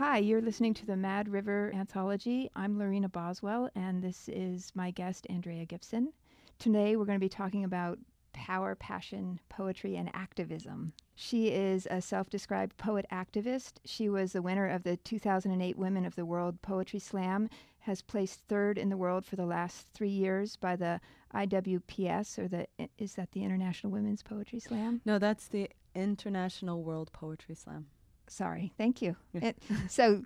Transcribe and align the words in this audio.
Hi, 0.00 0.16
you're 0.16 0.40
listening 0.40 0.72
to 0.72 0.86
the 0.86 0.96
Mad 0.96 1.28
River 1.28 1.70
Anthology. 1.74 2.50
I'm 2.56 2.78
Lorena 2.78 3.10
Boswell, 3.10 3.68
and 3.74 4.02
this 4.02 4.30
is 4.30 4.72
my 4.74 4.90
guest, 4.90 5.26
Andrea 5.28 5.66
Gibson. 5.66 6.14
Today, 6.58 6.96
we're 6.96 7.04
going 7.04 7.20
to 7.20 7.22
be 7.22 7.28
talking 7.28 7.64
about 7.64 7.98
power, 8.32 8.74
passion, 8.74 9.40
poetry, 9.50 9.96
and 9.96 10.10
activism. 10.14 10.94
She 11.16 11.48
is 11.48 11.86
a 11.90 12.00
self 12.00 12.30
described 12.30 12.78
poet 12.78 13.04
activist. 13.12 13.72
She 13.84 14.08
was 14.08 14.32
the 14.32 14.40
winner 14.40 14.66
of 14.66 14.84
the 14.84 14.96
2008 14.96 15.76
Women 15.76 16.06
of 16.06 16.16
the 16.16 16.24
World 16.24 16.62
Poetry 16.62 16.98
Slam, 16.98 17.50
has 17.80 18.00
placed 18.00 18.40
third 18.48 18.78
in 18.78 18.88
the 18.88 18.96
world 18.96 19.26
for 19.26 19.36
the 19.36 19.44
last 19.44 19.86
three 19.92 20.08
years 20.08 20.56
by 20.56 20.76
the 20.76 20.98
IWPS, 21.34 22.38
or 22.38 22.48
the 22.48 22.66
is 22.96 23.16
that 23.16 23.32
the 23.32 23.44
International 23.44 23.92
Women's 23.92 24.22
Poetry 24.22 24.60
Slam? 24.60 25.02
No, 25.04 25.18
that's 25.18 25.48
the 25.48 25.68
International 25.94 26.82
World 26.82 27.12
Poetry 27.12 27.54
Slam. 27.54 27.88
Sorry, 28.30 28.72
thank 28.78 29.02
you. 29.02 29.16
It, 29.34 29.58
so 29.88 30.22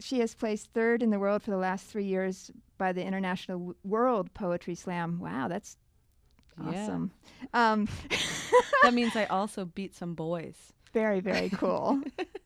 she 0.00 0.18
has 0.18 0.34
placed 0.34 0.70
third 0.74 1.02
in 1.04 1.10
the 1.10 1.20
world 1.20 1.40
for 1.40 1.52
the 1.52 1.56
last 1.56 1.86
three 1.86 2.04
years 2.04 2.50
by 2.78 2.92
the 2.92 3.04
International 3.04 3.58
w- 3.58 3.74
World 3.84 4.34
Poetry 4.34 4.74
Slam. 4.74 5.20
Wow, 5.20 5.46
that's 5.46 5.76
awesome. 6.60 7.12
Yeah. 7.54 7.72
Um, 7.72 7.88
that 8.82 8.92
means 8.92 9.14
I 9.14 9.26
also 9.26 9.66
beat 9.66 9.94
some 9.94 10.14
boys. 10.14 10.72
Very, 10.92 11.20
very 11.20 11.48
cool. 11.48 12.02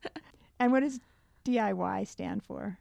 and 0.61 0.73
what 0.73 0.81
does 0.81 1.01
DIY 1.47 2.07
stand 2.07 2.43
for? 2.43 2.79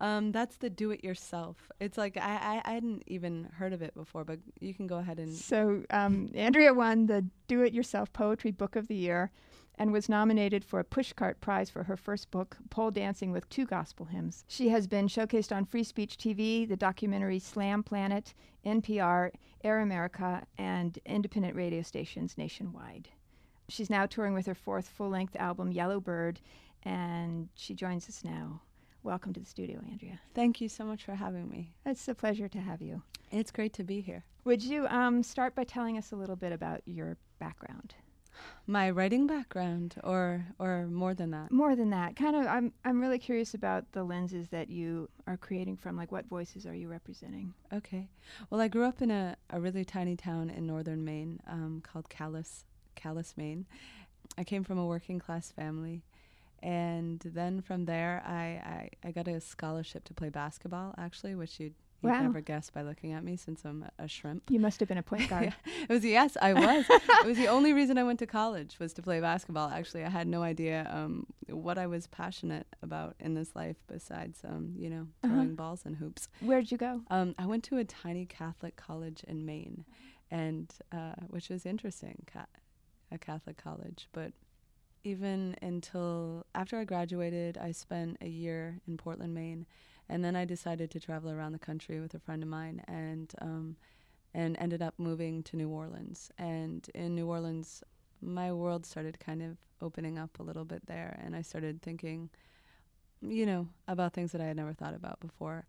Um, 0.00 0.32
that's 0.32 0.56
the 0.56 0.70
do 0.70 0.90
it 0.90 1.04
yourself. 1.04 1.70
It's 1.78 1.98
like 1.98 2.16
I, 2.16 2.60
I, 2.64 2.70
I 2.70 2.72
hadn't 2.72 3.02
even 3.06 3.48
heard 3.54 3.72
of 3.72 3.82
it 3.82 3.94
before, 3.94 4.24
but 4.24 4.38
you 4.58 4.72
can 4.72 4.86
go 4.86 4.98
ahead 4.98 5.18
and. 5.18 5.30
So 5.30 5.82
um, 5.90 6.30
Andrea 6.34 6.72
won 6.72 7.06
the 7.06 7.26
Do 7.48 7.62
It 7.62 7.74
Yourself 7.74 8.12
Poetry 8.12 8.50
Book 8.50 8.76
of 8.76 8.88
the 8.88 8.94
Year 8.94 9.30
and 9.80 9.92
was 9.92 10.08
nominated 10.08 10.64
for 10.64 10.80
a 10.80 10.84
Pushcart 10.84 11.40
Prize 11.40 11.70
for 11.70 11.84
her 11.84 11.96
first 11.96 12.30
book, 12.30 12.56
Pole 12.70 12.90
Dancing 12.90 13.30
with 13.32 13.48
Two 13.48 13.66
Gospel 13.66 14.06
Hymns. 14.06 14.44
She 14.46 14.68
has 14.68 14.86
been 14.86 15.06
showcased 15.06 15.54
on 15.54 15.64
Free 15.64 15.84
Speech 15.84 16.16
TV, 16.16 16.68
the 16.68 16.76
documentary 16.76 17.38
Slam 17.38 17.82
Planet, 17.82 18.34
NPR, 18.64 19.32
Air 19.64 19.80
America, 19.80 20.42
and 20.58 20.98
independent 21.06 21.56
radio 21.56 21.82
stations 21.82 22.36
nationwide. 22.36 23.08
She's 23.68 23.90
now 23.90 24.06
touring 24.06 24.34
with 24.34 24.46
her 24.46 24.54
fourth 24.54 24.88
full 24.88 25.10
length 25.10 25.36
album, 25.36 25.72
Yellow 25.72 26.00
Bird, 26.00 26.40
and 26.82 27.48
she 27.54 27.74
joins 27.74 28.08
us 28.08 28.24
now. 28.24 28.62
Welcome 29.02 29.32
to 29.32 29.40
the 29.40 29.46
studio, 29.46 29.80
Andrea. 29.90 30.20
Thank 30.34 30.60
you 30.60 30.68
so 30.68 30.84
much 30.84 31.04
for 31.04 31.14
having 31.14 31.48
me. 31.48 31.72
It's 31.86 32.06
a 32.08 32.14
pleasure 32.14 32.48
to 32.48 32.58
have 32.58 32.82
you. 32.82 33.02
It's 33.30 33.50
great 33.50 33.72
to 33.74 33.82
be 33.82 34.02
here. 34.02 34.24
Would 34.44 34.62
you 34.62 34.86
um, 34.88 35.22
start 35.22 35.54
by 35.54 35.64
telling 35.64 35.96
us 35.96 36.12
a 36.12 36.16
little 36.16 36.36
bit 36.36 36.52
about 36.52 36.82
your 36.84 37.16
background? 37.38 37.94
My 38.66 38.90
writing 38.90 39.26
background, 39.26 39.96
or 40.04 40.44
or 40.58 40.86
more 40.86 41.14
than 41.14 41.30
that? 41.30 41.50
More 41.50 41.74
than 41.74 41.90
that. 41.90 42.14
Kind 42.14 42.36
of. 42.36 42.46
I'm 42.46 42.72
I'm 42.84 43.00
really 43.00 43.18
curious 43.18 43.54
about 43.54 43.90
the 43.92 44.04
lenses 44.04 44.48
that 44.48 44.68
you 44.68 45.08
are 45.26 45.36
creating 45.38 45.78
from. 45.78 45.96
Like, 45.96 46.12
what 46.12 46.26
voices 46.26 46.66
are 46.66 46.74
you 46.74 46.88
representing? 46.88 47.54
Okay. 47.72 48.08
Well, 48.50 48.60
I 48.60 48.68
grew 48.68 48.84
up 48.84 49.00
in 49.00 49.10
a, 49.10 49.36
a 49.48 49.60
really 49.60 49.84
tiny 49.84 50.14
town 50.14 50.50
in 50.50 50.66
northern 50.66 51.04
Maine 51.04 51.40
um, 51.48 51.82
called 51.82 52.08
Calais, 52.10 52.64
Calais, 52.96 53.32
Maine. 53.36 53.66
I 54.38 54.44
came 54.44 54.62
from 54.62 54.78
a 54.78 54.86
working 54.86 55.18
class 55.18 55.50
family 55.50 56.02
and 56.62 57.20
then 57.24 57.60
from 57.62 57.84
there 57.86 58.22
I, 58.26 58.90
I, 59.04 59.08
I 59.08 59.12
got 59.12 59.28
a 59.28 59.40
scholarship 59.40 60.04
to 60.04 60.14
play 60.14 60.28
basketball 60.28 60.94
actually 60.98 61.34
which 61.34 61.58
you'd, 61.58 61.74
you'd 62.02 62.10
wow. 62.10 62.22
never 62.22 62.40
guess 62.40 62.70
by 62.70 62.82
looking 62.82 63.12
at 63.12 63.24
me 63.24 63.36
since 63.36 63.64
i'm 63.64 63.86
a, 63.98 64.06
shrimp 64.06 64.42
you 64.50 64.60
must 64.60 64.80
have 64.80 64.88
been 64.88 64.98
a 64.98 65.02
point 65.02 65.28
guard 65.30 65.44
yeah. 65.44 65.72
it 65.88 65.92
was 65.92 66.04
yes 66.04 66.36
i 66.42 66.52
was 66.52 66.84
it 66.88 67.26
was 67.26 67.36
the 67.36 67.46
only 67.46 67.72
reason 67.72 67.96
i 67.96 68.02
went 68.02 68.18
to 68.18 68.26
college 68.26 68.78
was 68.78 68.92
to 68.92 69.02
play 69.02 69.20
basketball 69.20 69.68
actually 69.70 70.04
i 70.04 70.08
had 70.08 70.26
no 70.26 70.42
idea 70.42 70.86
um, 70.92 71.26
what 71.48 71.78
i 71.78 71.86
was 71.86 72.06
passionate 72.08 72.66
about 72.82 73.14
in 73.20 73.34
this 73.34 73.56
life 73.56 73.76
besides 73.86 74.40
um, 74.44 74.74
you 74.76 74.90
know 74.90 75.06
uh-huh. 75.24 75.28
throwing 75.28 75.48
uh-huh. 75.48 75.56
balls 75.56 75.82
and 75.84 75.96
hoops 75.96 76.28
where'd 76.40 76.70
you 76.70 76.78
go 76.78 77.00
um, 77.10 77.34
i 77.38 77.46
went 77.46 77.64
to 77.64 77.78
a 77.78 77.84
tiny 77.84 78.26
catholic 78.26 78.76
college 78.76 79.24
in 79.26 79.44
maine 79.46 79.84
and 80.30 80.74
uh, 80.92 81.14
which 81.28 81.48
was 81.48 81.64
interesting 81.64 82.22
ca- 82.32 82.46
a 83.10 83.18
catholic 83.18 83.56
college 83.56 84.08
but 84.12 84.32
even 85.04 85.56
until 85.62 86.46
after 86.54 86.78
I 86.78 86.84
graduated, 86.84 87.58
I 87.58 87.72
spent 87.72 88.18
a 88.20 88.28
year 88.28 88.80
in 88.86 88.96
Portland, 88.96 89.34
Maine, 89.34 89.66
and 90.08 90.24
then 90.24 90.36
I 90.36 90.44
decided 90.44 90.90
to 90.90 91.00
travel 91.00 91.30
around 91.30 91.52
the 91.52 91.58
country 91.58 92.00
with 92.00 92.14
a 92.14 92.18
friend 92.18 92.42
of 92.42 92.48
mine, 92.48 92.82
and 92.88 93.32
um, 93.40 93.76
and 94.34 94.56
ended 94.58 94.82
up 94.82 94.94
moving 94.98 95.42
to 95.44 95.56
New 95.56 95.68
Orleans. 95.68 96.30
And 96.38 96.88
in 96.94 97.14
New 97.14 97.26
Orleans, 97.26 97.82
my 98.20 98.52
world 98.52 98.86
started 98.86 99.18
kind 99.18 99.42
of 99.42 99.56
opening 99.82 100.18
up 100.18 100.38
a 100.38 100.42
little 100.42 100.64
bit 100.64 100.86
there, 100.86 101.18
and 101.24 101.34
I 101.34 101.42
started 101.42 101.82
thinking, 101.82 102.30
you 103.22 103.46
know, 103.46 103.68
about 103.88 104.12
things 104.12 104.32
that 104.32 104.40
I 104.40 104.44
had 104.44 104.56
never 104.56 104.72
thought 104.72 104.94
about 104.94 105.20
before. 105.20 105.66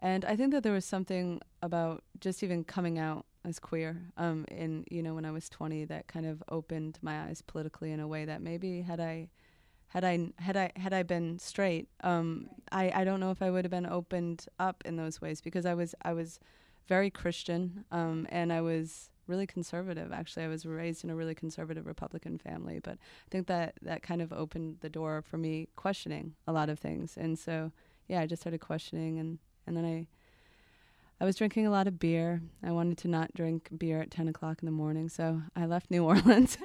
And 0.00 0.24
I 0.24 0.36
think 0.36 0.52
that 0.52 0.62
there 0.62 0.72
was 0.72 0.84
something 0.84 1.40
about 1.60 2.04
just 2.20 2.42
even 2.42 2.62
coming 2.62 2.98
out 2.98 3.26
as 3.44 3.58
queer. 3.58 4.10
Um 4.16 4.44
in 4.48 4.84
you 4.90 5.02
know 5.02 5.14
when 5.14 5.24
I 5.24 5.30
was 5.30 5.48
20 5.48 5.84
that 5.86 6.06
kind 6.08 6.26
of 6.26 6.42
opened 6.48 6.98
my 7.02 7.22
eyes 7.24 7.42
politically 7.42 7.92
in 7.92 8.00
a 8.00 8.08
way 8.08 8.24
that 8.24 8.42
maybe 8.42 8.82
had 8.82 9.00
I 9.00 9.28
had 9.88 10.04
I 10.04 10.30
had 10.38 10.56
I 10.56 10.72
had 10.76 10.92
I 10.92 11.02
been 11.02 11.38
straight 11.38 11.88
um 12.02 12.48
I 12.72 12.90
I 12.94 13.04
don't 13.04 13.20
know 13.20 13.30
if 13.30 13.40
I 13.42 13.50
would 13.50 13.64
have 13.64 13.70
been 13.70 13.86
opened 13.86 14.46
up 14.58 14.82
in 14.84 14.96
those 14.96 15.20
ways 15.20 15.40
because 15.40 15.64
I 15.66 15.74
was 15.74 15.94
I 16.02 16.12
was 16.12 16.40
very 16.88 17.10
Christian 17.10 17.84
um 17.90 18.26
and 18.30 18.52
I 18.52 18.60
was 18.60 19.10
really 19.26 19.46
conservative 19.46 20.10
actually. 20.12 20.44
I 20.44 20.48
was 20.48 20.64
raised 20.64 21.04
in 21.04 21.10
a 21.10 21.16
really 21.16 21.34
conservative 21.34 21.86
Republican 21.86 22.38
family 22.38 22.78
but 22.80 22.94
I 22.94 23.28
think 23.30 23.46
that 23.46 23.74
that 23.82 24.02
kind 24.02 24.20
of 24.22 24.32
opened 24.32 24.78
the 24.80 24.88
door 24.90 25.22
for 25.22 25.36
me 25.38 25.68
questioning 25.76 26.34
a 26.46 26.52
lot 26.52 26.68
of 26.70 26.78
things. 26.78 27.16
And 27.16 27.38
so 27.38 27.72
yeah 28.08 28.20
I 28.20 28.26
just 28.26 28.42
started 28.42 28.60
questioning 28.60 29.18
and 29.18 29.38
and 29.66 29.76
then 29.76 29.84
I 29.84 30.06
I 31.20 31.24
was 31.24 31.36
drinking 31.36 31.66
a 31.66 31.70
lot 31.70 31.88
of 31.88 31.98
beer. 31.98 32.42
I 32.62 32.70
wanted 32.70 32.98
to 32.98 33.08
not 33.08 33.34
drink 33.34 33.70
beer 33.76 34.00
at 34.00 34.10
10 34.10 34.28
o'clock 34.28 34.62
in 34.62 34.66
the 34.66 34.72
morning, 34.72 35.08
so 35.08 35.42
I 35.56 35.66
left 35.66 35.90
New 35.90 36.04
Orleans 36.06 36.56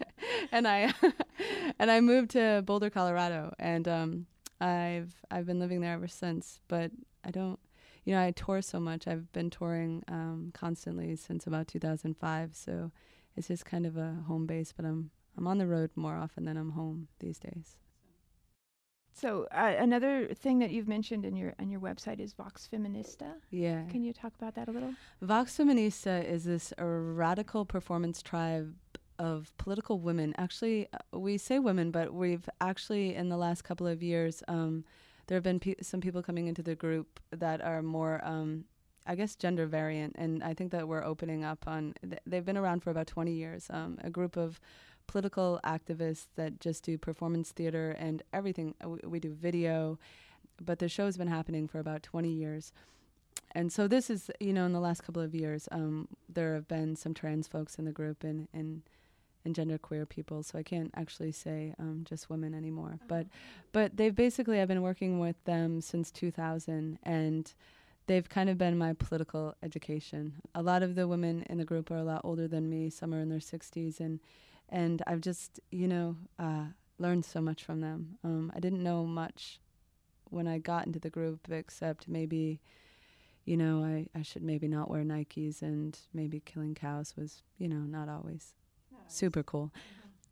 and 0.52 0.68
I 0.68 0.92
and 1.78 1.90
I 1.90 2.00
moved 2.00 2.32
to 2.32 2.62
Boulder, 2.64 2.90
Colorado, 2.90 3.54
and 3.58 3.88
um, 3.88 4.26
I've 4.60 5.14
I've 5.30 5.46
been 5.46 5.58
living 5.58 5.80
there 5.80 5.94
ever 5.94 6.08
since. 6.08 6.60
But 6.68 6.90
I 7.24 7.30
don't, 7.30 7.58
you 8.04 8.14
know, 8.14 8.22
I 8.22 8.32
tour 8.32 8.60
so 8.60 8.78
much. 8.78 9.08
I've 9.08 9.32
been 9.32 9.48
touring 9.48 10.02
um, 10.08 10.50
constantly 10.52 11.16
since 11.16 11.46
about 11.46 11.68
2005, 11.68 12.50
so 12.54 12.90
it's 13.36 13.48
just 13.48 13.64
kind 13.64 13.86
of 13.86 13.96
a 13.96 14.18
home 14.26 14.46
base. 14.46 14.72
But 14.76 14.84
I'm 14.84 15.10
I'm 15.38 15.46
on 15.46 15.56
the 15.56 15.66
road 15.66 15.90
more 15.96 16.16
often 16.16 16.44
than 16.44 16.58
I'm 16.58 16.72
home 16.72 17.08
these 17.20 17.38
days. 17.38 17.78
So 19.14 19.46
uh, 19.52 19.74
another 19.78 20.28
thing 20.34 20.58
that 20.60 20.70
you've 20.70 20.88
mentioned 20.88 21.24
in 21.24 21.36
your 21.36 21.54
on 21.58 21.70
your 21.70 21.80
website 21.80 22.18
is 22.18 22.32
Vox 22.32 22.68
Feminista. 22.72 23.34
Yeah. 23.50 23.84
Can 23.90 24.02
you 24.02 24.12
talk 24.12 24.32
about 24.34 24.54
that 24.54 24.68
a 24.68 24.72
little? 24.72 24.94
Vox 25.20 25.56
Feminista 25.56 26.24
is 26.24 26.44
this 26.44 26.72
radical 26.78 27.64
performance 27.64 28.22
tribe 28.22 28.74
of 29.18 29.52
political 29.58 30.00
women. 30.00 30.34
Actually, 30.38 30.88
uh, 30.92 31.18
we 31.18 31.38
say 31.38 31.58
women, 31.58 31.90
but 31.90 32.12
we've 32.12 32.48
actually 32.60 33.14
in 33.14 33.28
the 33.28 33.36
last 33.36 33.62
couple 33.62 33.86
of 33.86 34.02
years, 34.02 34.42
um, 34.48 34.84
there 35.26 35.36
have 35.36 35.44
been 35.44 35.60
pe- 35.60 35.76
some 35.82 36.00
people 36.00 36.22
coming 36.22 36.46
into 36.48 36.62
the 36.62 36.74
group 36.74 37.20
that 37.30 37.60
are 37.60 37.82
more. 37.82 38.20
Um, 38.24 38.64
I 39.04 39.16
guess 39.16 39.34
gender 39.34 39.66
variant, 39.66 40.14
and 40.16 40.44
I 40.44 40.54
think 40.54 40.70
that 40.70 40.86
we're 40.86 41.02
opening 41.02 41.42
up 41.42 41.64
on. 41.66 41.94
Th- 42.02 42.22
they've 42.24 42.44
been 42.44 42.56
around 42.56 42.84
for 42.84 42.90
about 42.90 43.08
20 43.08 43.32
years. 43.32 43.66
Um, 43.68 43.98
a 44.04 44.10
group 44.10 44.36
of 44.36 44.60
political 45.06 45.60
activists 45.64 46.26
that 46.36 46.60
just 46.60 46.84
do 46.84 46.98
performance 46.98 47.50
theater 47.50 47.96
and 47.98 48.22
everything. 48.32 48.74
Uh, 48.84 48.90
we, 48.90 48.98
we 49.04 49.20
do 49.20 49.32
video, 49.32 49.98
but 50.60 50.78
the 50.78 50.88
show's 50.88 51.16
been 51.16 51.28
happening 51.28 51.68
for 51.68 51.78
about 51.78 52.02
20 52.02 52.30
years. 52.30 52.72
And 53.52 53.72
so 53.72 53.86
this 53.86 54.08
is, 54.10 54.30
you 54.40 54.52
know, 54.52 54.64
in 54.64 54.72
the 54.72 54.80
last 54.80 55.02
couple 55.02 55.22
of 55.22 55.34
years, 55.34 55.68
um, 55.72 56.08
there 56.28 56.54
have 56.54 56.68
been 56.68 56.96
some 56.96 57.14
trans 57.14 57.46
folks 57.46 57.76
in 57.76 57.84
the 57.84 57.92
group 57.92 58.24
and 58.24 58.48
and 58.52 58.82
and 59.44 59.54
genderqueer 59.54 60.08
people. 60.08 60.42
So 60.42 60.58
I 60.58 60.62
can't 60.62 60.90
actually 60.94 61.32
say 61.32 61.74
um, 61.78 62.04
just 62.08 62.30
women 62.30 62.54
anymore. 62.54 62.94
Mm-hmm. 62.96 63.08
But 63.08 63.26
but 63.72 63.96
they've 63.96 64.14
basically 64.14 64.60
I've 64.60 64.68
been 64.68 64.82
working 64.82 65.18
with 65.18 65.42
them 65.44 65.80
since 65.80 66.10
2000 66.10 66.98
and 67.02 67.52
they've 68.06 68.28
kind 68.28 68.48
of 68.48 68.58
been 68.58 68.78
my 68.78 68.94
political 68.94 69.54
education. 69.62 70.34
A 70.54 70.62
lot 70.62 70.82
of 70.82 70.94
the 70.94 71.08
women 71.08 71.44
in 71.48 71.58
the 71.58 71.64
group 71.64 71.90
are 71.90 71.96
a 71.96 72.04
lot 72.04 72.22
older 72.24 72.48
than 72.48 72.68
me. 72.68 72.90
Some 72.90 73.14
are 73.14 73.20
in 73.20 73.28
their 73.28 73.38
60s 73.38 74.00
and 74.00 74.20
and 74.72 75.02
I've 75.06 75.20
just 75.20 75.60
you 75.70 75.86
know 75.86 76.16
uh, 76.38 76.64
learned 76.98 77.24
so 77.24 77.40
much 77.40 77.62
from 77.62 77.80
them. 77.80 78.18
Um, 78.24 78.50
I 78.56 78.58
didn't 78.58 78.82
know 78.82 79.04
much 79.04 79.60
when 80.30 80.48
I 80.48 80.58
got 80.58 80.86
into 80.86 80.98
the 80.98 81.10
group, 81.10 81.48
except 81.50 82.08
maybe 82.08 82.60
you 83.44 83.56
know 83.56 83.84
I, 83.84 84.06
I 84.18 84.22
should 84.22 84.42
maybe 84.42 84.66
not 84.66 84.90
wear 84.90 85.04
Nikes 85.04 85.62
and 85.62 85.96
maybe 86.12 86.40
killing 86.40 86.74
cows 86.74 87.14
was 87.16 87.42
you 87.58 87.68
know 87.68 87.76
not 87.76 88.08
always 88.08 88.54
super 89.06 89.42
cool. 89.44 89.70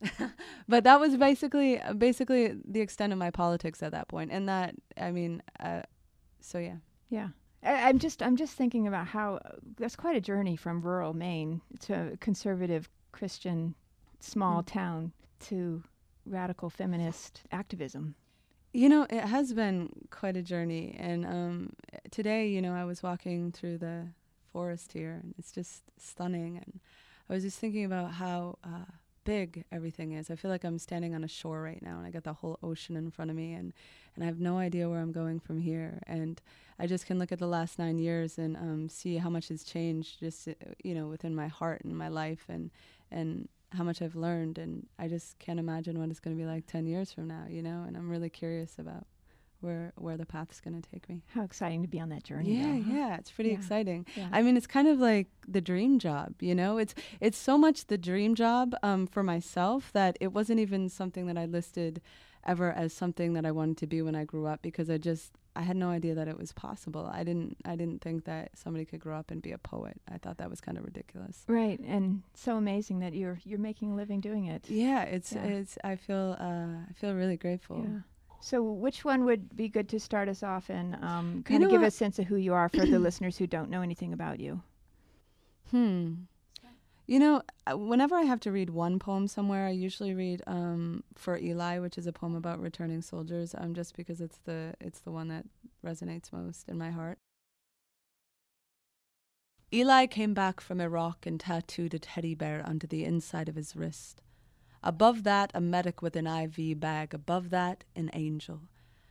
Mm-hmm. 0.02 0.24
but 0.68 0.84
that 0.84 0.98
was 0.98 1.16
basically 1.16 1.80
basically 1.98 2.56
the 2.64 2.80
extent 2.80 3.12
of 3.12 3.18
my 3.18 3.30
politics 3.30 3.82
at 3.82 3.92
that 3.92 4.08
point. 4.08 4.30
point, 4.30 4.36
and 4.36 4.48
that 4.48 4.74
I 4.98 5.12
mean, 5.12 5.42
uh, 5.60 5.82
so 6.40 6.58
yeah. 6.58 6.76
Yeah. 7.10 7.28
I, 7.62 7.90
am 7.90 7.98
just 7.98 8.22
I'm 8.22 8.36
just 8.36 8.54
thinking 8.54 8.86
about 8.86 9.06
how 9.06 9.34
uh, 9.44 9.50
that's 9.76 9.96
quite 9.96 10.16
a 10.16 10.20
journey 10.20 10.56
from 10.56 10.80
rural 10.80 11.12
Maine 11.12 11.60
to 11.80 12.16
conservative 12.20 12.88
Christian 13.12 13.74
small 14.20 14.62
mm. 14.62 14.66
town 14.66 15.12
to 15.40 15.82
radical 16.26 16.70
feminist 16.70 17.42
activism. 17.50 18.14
You 18.72 18.88
know, 18.88 19.06
it 19.10 19.24
has 19.24 19.52
been 19.52 19.90
quite 20.10 20.36
a 20.36 20.42
journey. 20.42 20.94
And 20.98 21.26
um, 21.26 21.72
today, 22.10 22.48
you 22.48 22.62
know, 22.62 22.74
I 22.74 22.84
was 22.84 23.02
walking 23.02 23.50
through 23.50 23.78
the 23.78 24.06
forest 24.52 24.92
here, 24.92 25.18
and 25.22 25.34
it's 25.38 25.50
just 25.50 25.82
stunning. 25.98 26.58
And 26.58 26.80
I 27.28 27.34
was 27.34 27.42
just 27.42 27.58
thinking 27.58 27.84
about 27.84 28.12
how 28.12 28.58
uh, 28.62 28.84
big 29.24 29.64
everything 29.72 30.12
is. 30.12 30.30
I 30.30 30.36
feel 30.36 30.50
like 30.50 30.64
I'm 30.64 30.78
standing 30.78 31.14
on 31.14 31.24
a 31.24 31.28
shore 31.28 31.62
right 31.62 31.82
now, 31.82 31.98
and 31.98 32.06
I 32.06 32.10
got 32.10 32.24
the 32.24 32.32
whole 32.32 32.58
ocean 32.62 32.96
in 32.96 33.10
front 33.10 33.30
of 33.30 33.36
me, 33.36 33.52
and 33.52 33.72
and 34.14 34.24
I 34.24 34.26
have 34.26 34.40
no 34.40 34.58
idea 34.58 34.88
where 34.88 35.00
I'm 35.00 35.12
going 35.12 35.40
from 35.40 35.60
here. 35.60 36.00
And 36.06 36.40
I 36.78 36.86
just 36.86 37.06
can 37.06 37.18
look 37.18 37.32
at 37.32 37.38
the 37.38 37.46
last 37.46 37.78
nine 37.78 37.98
years 37.98 38.38
and 38.38 38.56
um, 38.56 38.88
see 38.88 39.16
how 39.16 39.30
much 39.30 39.48
has 39.48 39.62
changed, 39.62 40.20
just 40.20 40.48
uh, 40.48 40.52
you 40.82 40.94
know, 40.94 41.06
within 41.06 41.34
my 41.34 41.48
heart 41.48 41.82
and 41.84 41.96
my 41.96 42.08
life, 42.08 42.44
and 42.48 42.70
and 43.10 43.48
how 43.72 43.84
much 43.84 44.02
I've 44.02 44.16
learned. 44.16 44.58
And 44.58 44.86
I 44.98 45.08
just 45.08 45.38
can't 45.38 45.58
imagine 45.60 45.98
what 45.98 46.10
it's 46.10 46.20
going 46.20 46.36
to 46.36 46.42
be 46.42 46.46
like 46.46 46.66
ten 46.66 46.86
years 46.86 47.12
from 47.12 47.28
now, 47.28 47.44
you 47.48 47.62
know. 47.62 47.84
And 47.86 47.96
I'm 47.96 48.08
really 48.10 48.30
curious 48.30 48.78
about 48.78 49.06
where 49.60 49.92
where 49.96 50.16
the 50.16 50.24
path's 50.26 50.60
going 50.60 50.80
to 50.80 50.90
take 50.90 51.08
me. 51.08 51.22
How 51.34 51.42
exciting 51.42 51.82
to 51.82 51.88
be 51.88 52.00
on 52.00 52.08
that 52.08 52.24
journey. 52.24 52.56
Yeah, 52.56 52.62
though, 52.62 52.82
huh? 52.82 52.92
yeah, 52.96 53.16
it's 53.18 53.30
pretty 53.30 53.50
Yeah. 53.50 53.56
exciting. 53.56 54.06
Yeah. 54.16 54.28
I 54.32 54.42
mean, 54.42 54.56
it's 54.56 54.66
kind 54.66 54.88
of 54.88 54.98
like 54.98 55.28
the 55.46 55.60
dream 55.60 55.98
job, 55.98 56.34
you 56.40 56.54
know. 56.54 56.78
It's 56.78 56.94
it's 57.20 57.36
so 57.38 57.58
much 57.58 57.86
the 57.86 57.98
dream 57.98 58.34
job 58.34 58.74
um, 58.82 59.06
for 59.06 59.22
myself 59.22 59.92
that 59.92 60.16
it 60.20 60.32
wasn't 60.32 60.60
even 60.60 60.88
something 60.88 61.26
that 61.26 61.36
I 61.38 61.44
listed 61.44 62.00
ever 62.46 62.72
as 62.72 62.94
something 62.94 63.34
that 63.34 63.44
I 63.44 63.50
wanted 63.50 63.76
to 63.78 63.86
be 63.86 64.00
when 64.00 64.14
I 64.14 64.24
grew 64.24 64.46
up 64.46 64.62
because 64.62 64.88
I 64.88 64.96
just 64.96 65.32
I 65.60 65.62
had 65.62 65.76
no 65.76 65.90
idea 65.90 66.14
that 66.14 66.26
it 66.26 66.38
was 66.38 66.52
possible. 66.52 67.10
I 67.12 67.22
didn't 67.22 67.58
I 67.66 67.76
didn't 67.76 68.00
think 68.00 68.24
that 68.24 68.48
somebody 68.56 68.86
could 68.86 69.00
grow 69.00 69.18
up 69.18 69.30
and 69.30 69.42
be 69.42 69.52
a 69.52 69.58
poet. 69.58 70.00
I 70.10 70.16
thought 70.16 70.38
that 70.38 70.48
was 70.48 70.58
kind 70.60 70.78
of 70.78 70.84
ridiculous. 70.84 71.44
Right, 71.48 71.78
and 71.80 72.22
so 72.32 72.56
amazing 72.56 73.00
that 73.00 73.12
you're 73.12 73.38
you're 73.44 73.58
making 73.58 73.92
a 73.92 73.94
living 73.94 74.20
doing 74.20 74.46
it. 74.46 74.70
Yeah, 74.70 75.02
it's 75.02 75.32
Yeah. 75.32 75.44
it's 75.44 75.76
I 75.84 75.96
feel 75.96 76.36
uh, 76.40 76.88
I 76.88 76.92
feel 76.94 77.14
really 77.14 77.36
grateful. 77.36 77.84
Yeah. 77.86 78.00
So, 78.42 78.62
which 78.62 79.04
one 79.04 79.26
would 79.26 79.54
be 79.54 79.68
good 79.68 79.86
to 79.90 80.00
start 80.00 80.26
us 80.30 80.42
off 80.42 80.70
and 80.70 80.94
um, 81.04 81.42
kind 81.44 81.62
of 81.62 81.68
give 81.68 81.82
what? 81.82 81.88
a 81.88 81.90
sense 81.90 82.18
of 82.18 82.24
who 82.24 82.36
you 82.36 82.54
are 82.54 82.70
for 82.70 82.86
the 82.86 82.98
listeners 83.08 83.36
who 83.36 83.46
don't 83.46 83.68
know 83.68 83.82
anything 83.82 84.14
about 84.14 84.40
you? 84.40 84.62
Hmm. 85.70 86.14
You 87.10 87.18
know, 87.18 87.42
uh, 87.66 87.76
whenever 87.76 88.14
I 88.14 88.22
have 88.22 88.38
to 88.38 88.52
read 88.52 88.70
one 88.70 89.00
poem 89.00 89.26
somewhere, 89.26 89.66
I 89.66 89.70
usually 89.70 90.14
read 90.14 90.44
um, 90.46 91.02
"For 91.16 91.36
Eli," 91.36 91.80
which 91.80 91.98
is 91.98 92.06
a 92.06 92.12
poem 92.12 92.36
about 92.36 92.60
returning 92.60 93.02
soldiers, 93.02 93.52
um, 93.58 93.74
just 93.74 93.96
because 93.96 94.20
it's 94.20 94.38
the 94.44 94.74
it's 94.80 95.00
the 95.00 95.10
one 95.10 95.26
that 95.26 95.44
resonates 95.84 96.32
most 96.32 96.68
in 96.68 96.78
my 96.78 96.92
heart. 96.92 97.18
Eli 99.72 100.06
came 100.06 100.34
back 100.34 100.60
from 100.60 100.80
Iraq 100.80 101.26
and 101.26 101.40
tattooed 101.40 101.94
a 101.94 101.98
teddy 101.98 102.36
bear 102.36 102.64
onto 102.64 102.86
the 102.86 103.04
inside 103.04 103.48
of 103.48 103.56
his 103.56 103.74
wrist. 103.74 104.22
Above 104.80 105.24
that, 105.24 105.50
a 105.52 105.60
medic 105.60 106.00
with 106.02 106.14
an 106.14 106.28
IV 106.28 106.78
bag. 106.78 107.12
Above 107.12 107.50
that, 107.50 107.82
an 107.96 108.10
angel. 108.12 108.60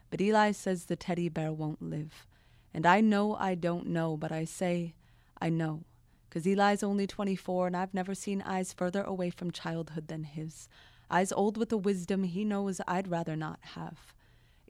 But 0.09 0.21
Eli 0.21 0.53
says 0.53 0.85
the 0.85 0.95
teddy 0.95 1.27
bear 1.27 1.51
won't 1.51 1.81
live. 1.81 2.25
And 2.73 2.85
I 2.85 3.01
know 3.01 3.35
I 3.35 3.55
don't 3.55 3.87
know, 3.87 4.15
but 4.15 4.31
I 4.31 4.45
say 4.45 4.93
I 5.41 5.49
know. 5.49 5.83
'Cause 6.29 6.45
Eli's 6.45 6.83
only 6.83 7.07
24, 7.07 7.67
and 7.67 7.75
I've 7.75 7.93
never 7.93 8.13
seen 8.13 8.41
eyes 8.43 8.71
further 8.73 9.03
away 9.03 9.29
from 9.29 9.51
childhood 9.51 10.07
than 10.07 10.23
his. 10.23 10.69
Eyes 11.09 11.31
old 11.31 11.57
with 11.57 11.71
a 11.71 11.77
wisdom 11.77 12.23
he 12.23 12.45
knows 12.45 12.79
I'd 12.87 13.07
rather 13.07 13.35
not 13.35 13.59
have. 13.61 14.13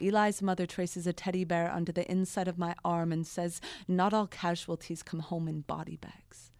Eli's 0.01 0.41
mother 0.41 0.65
traces 0.65 1.05
a 1.05 1.11
teddy 1.11 1.43
bear 1.43 1.69
under 1.69 1.91
the 1.91 2.09
inside 2.09 2.47
of 2.47 2.57
my 2.57 2.75
arm 2.85 3.11
and 3.11 3.27
says, 3.27 3.59
Not 3.87 4.13
all 4.13 4.27
casualties 4.27 5.03
come 5.03 5.19
home 5.19 5.49
in 5.49 5.61
body 5.61 5.97
bags. 5.97 6.51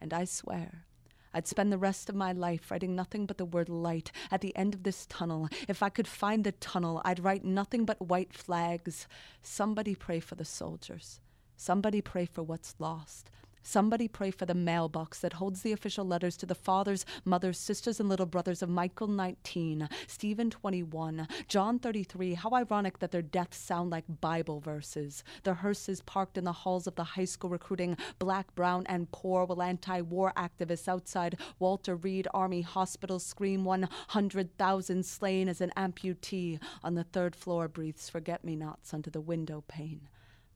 And 0.00 0.12
I 0.12 0.24
swear, 0.24 0.86
I'd 1.34 1.48
spend 1.48 1.72
the 1.72 1.78
rest 1.78 2.08
of 2.08 2.14
my 2.14 2.32
life 2.32 2.70
writing 2.70 2.94
nothing 2.94 3.26
but 3.26 3.38
the 3.38 3.44
word 3.44 3.68
light 3.68 4.12
at 4.30 4.40
the 4.40 4.56
end 4.56 4.74
of 4.74 4.84
this 4.84 5.06
tunnel. 5.06 5.48
If 5.68 5.82
I 5.82 5.88
could 5.88 6.06
find 6.06 6.44
the 6.44 6.52
tunnel, 6.52 7.02
I'd 7.04 7.22
write 7.24 7.44
nothing 7.44 7.84
but 7.84 8.08
white 8.08 8.32
flags. 8.32 9.08
Somebody 9.42 9.94
pray 9.94 10.20
for 10.20 10.36
the 10.36 10.44
soldiers. 10.44 11.20
Somebody 11.56 12.00
pray 12.00 12.26
for 12.26 12.42
what's 12.42 12.76
lost. 12.78 13.30
Somebody 13.68 14.06
pray 14.06 14.30
for 14.30 14.46
the 14.46 14.54
mailbox 14.54 15.18
that 15.18 15.32
holds 15.32 15.62
the 15.62 15.72
official 15.72 16.04
letters 16.04 16.36
to 16.36 16.46
the 16.46 16.54
fathers, 16.54 17.04
mothers, 17.24 17.58
sisters, 17.58 17.98
and 17.98 18.08
little 18.08 18.24
brothers 18.24 18.62
of 18.62 18.68
Michael 18.68 19.08
19, 19.08 19.88
Stephen 20.06 20.50
21, 20.50 21.26
John 21.48 21.80
33. 21.80 22.34
How 22.34 22.50
ironic 22.50 23.00
that 23.00 23.10
their 23.10 23.22
deaths 23.22 23.58
sound 23.58 23.90
like 23.90 24.04
Bible 24.20 24.60
verses. 24.60 25.24
Their 25.42 25.54
hearses 25.54 26.00
parked 26.02 26.38
in 26.38 26.44
the 26.44 26.52
halls 26.52 26.86
of 26.86 26.94
the 26.94 27.02
high 27.02 27.24
school 27.24 27.50
recruiting 27.50 27.96
black, 28.20 28.54
brown, 28.54 28.86
and 28.86 29.10
poor, 29.10 29.44
while 29.44 29.60
anti 29.60 30.00
war 30.00 30.32
activists 30.36 30.86
outside 30.86 31.36
Walter 31.58 31.96
Reed 31.96 32.28
Army 32.32 32.60
Hospital 32.60 33.18
scream 33.18 33.64
100,000 33.64 35.04
slain 35.04 35.48
as 35.48 35.60
an 35.60 35.72
amputee 35.76 36.60
on 36.84 36.94
the 36.94 37.02
third 37.02 37.34
floor 37.34 37.66
breathes 37.66 38.08
forget 38.08 38.44
me 38.44 38.54
nots 38.54 38.94
under 38.94 39.10
the 39.10 39.20
window 39.20 39.64
pane. 39.66 40.08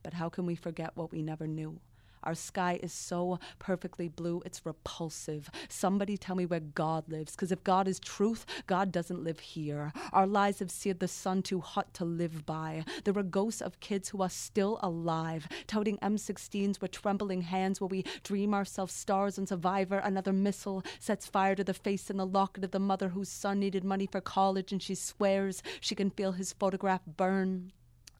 But 0.05 0.15
how 0.15 0.29
can 0.29 0.47
we 0.47 0.55
forget 0.55 0.93
what 0.95 1.11
we 1.11 1.23
never 1.23 1.49
knew? 1.49 1.81
Our 2.23 2.35
sky 2.35 2.79
is 2.83 2.93
so 2.93 3.39
perfectly 3.59 4.09
blue, 4.09 4.43
it's 4.45 4.67
repulsive. 4.67 5.51
Somebody 5.69 6.17
tell 6.17 6.37
me 6.37 6.47
where 6.47 6.61
God 6.61 7.09
lives, 7.09 7.33
because 7.33 7.53
if 7.53 7.65
God 7.65 7.89
is 7.89 7.99
truth, 7.99 8.45
God 8.67 8.93
doesn't 8.93 9.25
live 9.25 9.41
here. 9.41 9.93
Our 10.13 10.27
lives 10.27 10.59
have 10.59 10.71
seared 10.71 11.01
the 11.01 11.09
sun 11.09 11.43
too 11.43 11.61
hot 11.61 11.95
to 11.95 12.05
live 12.05 12.45
by. 12.47 12.85
There 13.05 13.17
are 13.17 13.23
ghosts 13.23 13.63
of 13.63 13.81
kids 13.81 14.09
who 14.09 14.23
are 14.23 14.29
still 14.29 14.79
alive, 14.83 15.49
touting 15.67 15.99
M16s 15.99 16.81
with 16.81 16.91
trembling 16.91 17.43
hands 17.43 17.81
while 17.81 17.89
we 17.89 18.05
dream 18.23 18.55
ourselves 18.55 18.93
stars 18.93 19.39
and 19.39 19.49
Survivor. 19.49 19.99
Another 19.99 20.33
missile 20.33 20.83
sets 20.99 21.27
fire 21.27 21.55
to 21.55 21.65
the 21.65 21.75
face 21.75 22.11
and 22.11 22.19
the 22.19 22.27
locket 22.27 22.65
of 22.65 22.71
the 22.71 22.79
mother 22.79 23.09
whose 23.09 23.29
son 23.29 23.61
needed 23.61 23.85
money 23.85 24.07
for 24.07 24.21
college, 24.21 24.73
and 24.73 24.83
she 24.83 24.95
swears 24.95 25.63
she 25.81 25.95
can 25.95 26.11
feel 26.11 26.33
his 26.33 26.53
photograph 26.53 27.01
burn. 27.07 27.73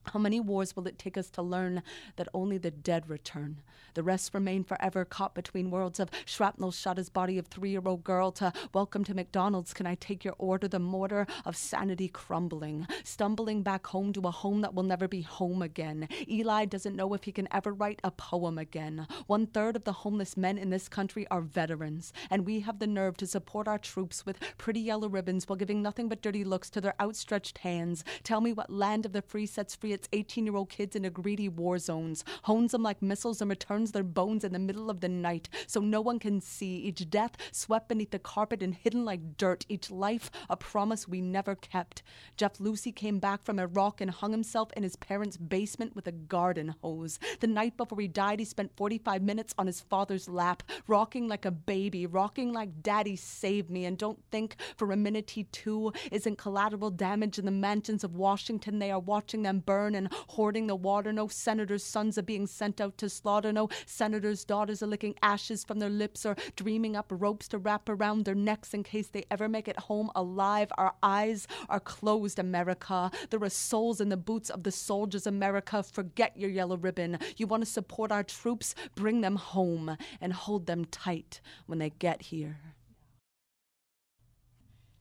How 0.05 0.19
many 0.19 0.39
wars 0.39 0.75
will 0.75 0.87
it 0.87 0.97
take 0.97 1.17
us 1.17 1.29
to 1.31 1.41
learn 1.41 1.83
that 2.15 2.27
only 2.33 2.57
the 2.57 2.71
dead 2.71 3.09
return? 3.09 3.61
The 3.93 4.03
rest 4.03 4.33
remain 4.33 4.63
forever 4.63 5.05
caught 5.05 5.35
between 5.35 5.69
worlds 5.69 5.99
of 5.99 6.09
shrapnel 6.25 6.71
shot 6.71 6.97
his 6.97 7.09
body 7.09 7.37
of 7.37 7.47
three 7.47 7.71
year 7.71 7.81
old 7.85 8.03
girl 8.03 8.31
to 8.33 8.51
welcome 8.73 9.03
to 9.03 9.13
McDonald's. 9.13 9.73
Can 9.73 9.85
I 9.85 9.95
take 9.95 10.23
your 10.23 10.35
order? 10.37 10.67
The 10.67 10.79
mortar 10.79 11.27
of 11.45 11.55
sanity 11.55 12.07
crumbling, 12.07 12.87
stumbling 13.03 13.63
back 13.63 13.87
home 13.87 14.11
to 14.13 14.21
a 14.21 14.31
home 14.31 14.61
that 14.61 14.73
will 14.73 14.83
never 14.83 15.07
be 15.07 15.21
home 15.21 15.61
again. 15.61 16.07
Eli 16.27 16.65
doesn't 16.65 16.95
know 16.95 17.13
if 17.13 17.23
he 17.25 17.31
can 17.31 17.47
ever 17.51 17.73
write 17.73 17.99
a 18.03 18.11
poem 18.11 18.57
again. 18.57 19.07
One 19.27 19.45
third 19.45 19.75
of 19.75 19.83
the 19.83 19.91
homeless 19.91 20.35
men 20.35 20.57
in 20.57 20.69
this 20.69 20.89
country 20.89 21.27
are 21.29 21.41
veterans, 21.41 22.11
and 22.29 22.45
we 22.45 22.61
have 22.61 22.79
the 22.79 22.87
nerve 22.87 23.17
to 23.17 23.27
support 23.27 23.67
our 23.67 23.77
troops 23.77 24.25
with 24.25 24.39
pretty 24.57 24.79
yellow 24.79 25.09
ribbons 25.09 25.47
while 25.47 25.57
giving 25.57 25.81
nothing 25.81 26.09
but 26.09 26.21
dirty 26.21 26.43
looks 26.43 26.69
to 26.71 26.81
their 26.81 26.95
outstretched 27.01 27.59
hands. 27.59 28.03
Tell 28.23 28.41
me 28.41 28.53
what 28.53 28.69
land 28.69 29.05
of 29.05 29.13
the 29.13 29.21
free 29.21 29.45
sets 29.45 29.75
free 29.75 29.90
its 29.93 30.09
18 30.13 30.45
year 30.45 30.55
old 30.55 30.69
kids 30.69 30.95
into 30.95 31.09
greedy 31.09 31.49
war 31.49 31.77
zones, 31.77 32.23
hones 32.43 32.71
them 32.71 32.83
like 32.83 33.01
missiles, 33.01 33.41
and 33.41 33.49
returns 33.49 33.91
their 33.91 34.03
bones 34.03 34.43
in 34.43 34.53
the 34.53 34.59
middle 34.59 34.89
of 34.89 35.01
the 35.01 35.09
night 35.09 35.49
so 35.67 35.79
no 35.79 36.01
one 36.01 36.19
can 36.19 36.41
see. 36.41 36.77
Each 36.77 37.09
death 37.09 37.31
swept 37.51 37.89
beneath 37.89 38.11
the 38.11 38.19
carpet 38.19 38.63
and 38.63 38.73
hidden 38.73 39.05
like 39.05 39.37
dirt. 39.37 39.65
Each 39.69 39.91
life 39.91 40.31
a 40.49 40.57
promise 40.57 41.07
we 41.07 41.21
never 41.21 41.55
kept. 41.55 42.03
Jeff 42.37 42.59
Lucey 42.59 42.91
came 42.91 43.19
back 43.19 43.43
from 43.43 43.59
Iraq 43.59 44.01
and 44.01 44.11
hung 44.11 44.31
himself 44.31 44.69
in 44.75 44.83
his 44.83 44.95
parents' 44.95 45.37
basement 45.37 45.95
with 45.95 46.07
a 46.07 46.11
garden 46.11 46.75
hose. 46.81 47.19
The 47.39 47.47
night 47.47 47.77
before 47.77 47.99
he 47.99 48.07
died, 48.07 48.39
he 48.39 48.45
spent 48.45 48.75
45 48.77 49.21
minutes 49.21 49.53
on 49.57 49.67
his 49.67 49.81
father's 49.81 50.29
lap, 50.29 50.63
rocking 50.87 51.27
like 51.27 51.45
a 51.45 51.51
baby, 51.51 52.05
rocking 52.05 52.53
like 52.53 52.81
daddy 52.81 53.15
saved 53.15 53.69
me. 53.69 53.85
And 53.85 53.97
don't 53.97 54.23
think 54.31 54.55
for 54.75 54.91
a 54.91 54.97
minute 54.97 55.31
he 55.31 55.43
too 55.45 55.91
isn't 56.11 56.37
collateral 56.37 56.89
damage 56.89 57.39
in 57.39 57.45
the 57.45 57.51
mansions 57.51 58.03
of 58.03 58.15
Washington. 58.15 58.79
They 58.79 58.91
are 58.91 58.99
watching 58.99 59.43
them 59.43 59.59
burn 59.59 59.80
and 59.87 60.09
hoarding 60.29 60.67
the 60.67 60.75
water. 60.75 61.11
No 61.11 61.27
senators' 61.27 61.83
sons 61.83 62.17
are 62.17 62.23
being 62.23 62.47
sent 62.47 62.79
out 62.81 62.97
to 62.99 63.09
slaughter. 63.09 63.51
No 63.51 63.69
senators' 63.85 64.45
daughters 64.45 64.81
are 64.83 64.87
licking 64.87 65.15
ashes 65.21 65.63
from 65.63 65.79
their 65.79 65.89
lips 65.89 66.25
or 66.25 66.35
dreaming 66.55 66.95
up 66.95 67.07
ropes 67.09 67.47
to 67.49 67.57
wrap 67.57 67.89
around 67.89 68.25
their 68.25 68.35
necks 68.35 68.73
in 68.73 68.83
case 68.83 69.07
they 69.07 69.25
ever 69.31 69.47
make 69.47 69.67
it 69.67 69.77
home 69.77 70.11
alive. 70.15 70.71
Our 70.77 70.93
eyes 71.03 71.47
are 71.69 71.79
closed, 71.79 72.39
America. 72.39 73.11
There 73.29 73.43
are 73.43 73.49
souls 73.49 74.01
in 74.01 74.09
the 74.09 74.17
boots 74.17 74.49
of 74.49 74.63
the 74.63 74.71
soldiers, 74.71 75.27
America. 75.27 75.83
Forget 75.83 76.37
your 76.37 76.49
yellow 76.49 76.77
ribbon. 76.77 77.17
You 77.37 77.47
want 77.47 77.63
to 77.63 77.69
support 77.69 78.11
our 78.11 78.23
troops? 78.23 78.75
Bring 78.95 79.21
them 79.21 79.35
home 79.35 79.97
and 80.19 80.33
hold 80.33 80.65
them 80.65 80.85
tight 80.85 81.41
when 81.65 81.79
they 81.79 81.89
get 81.89 82.23
here. 82.23 82.57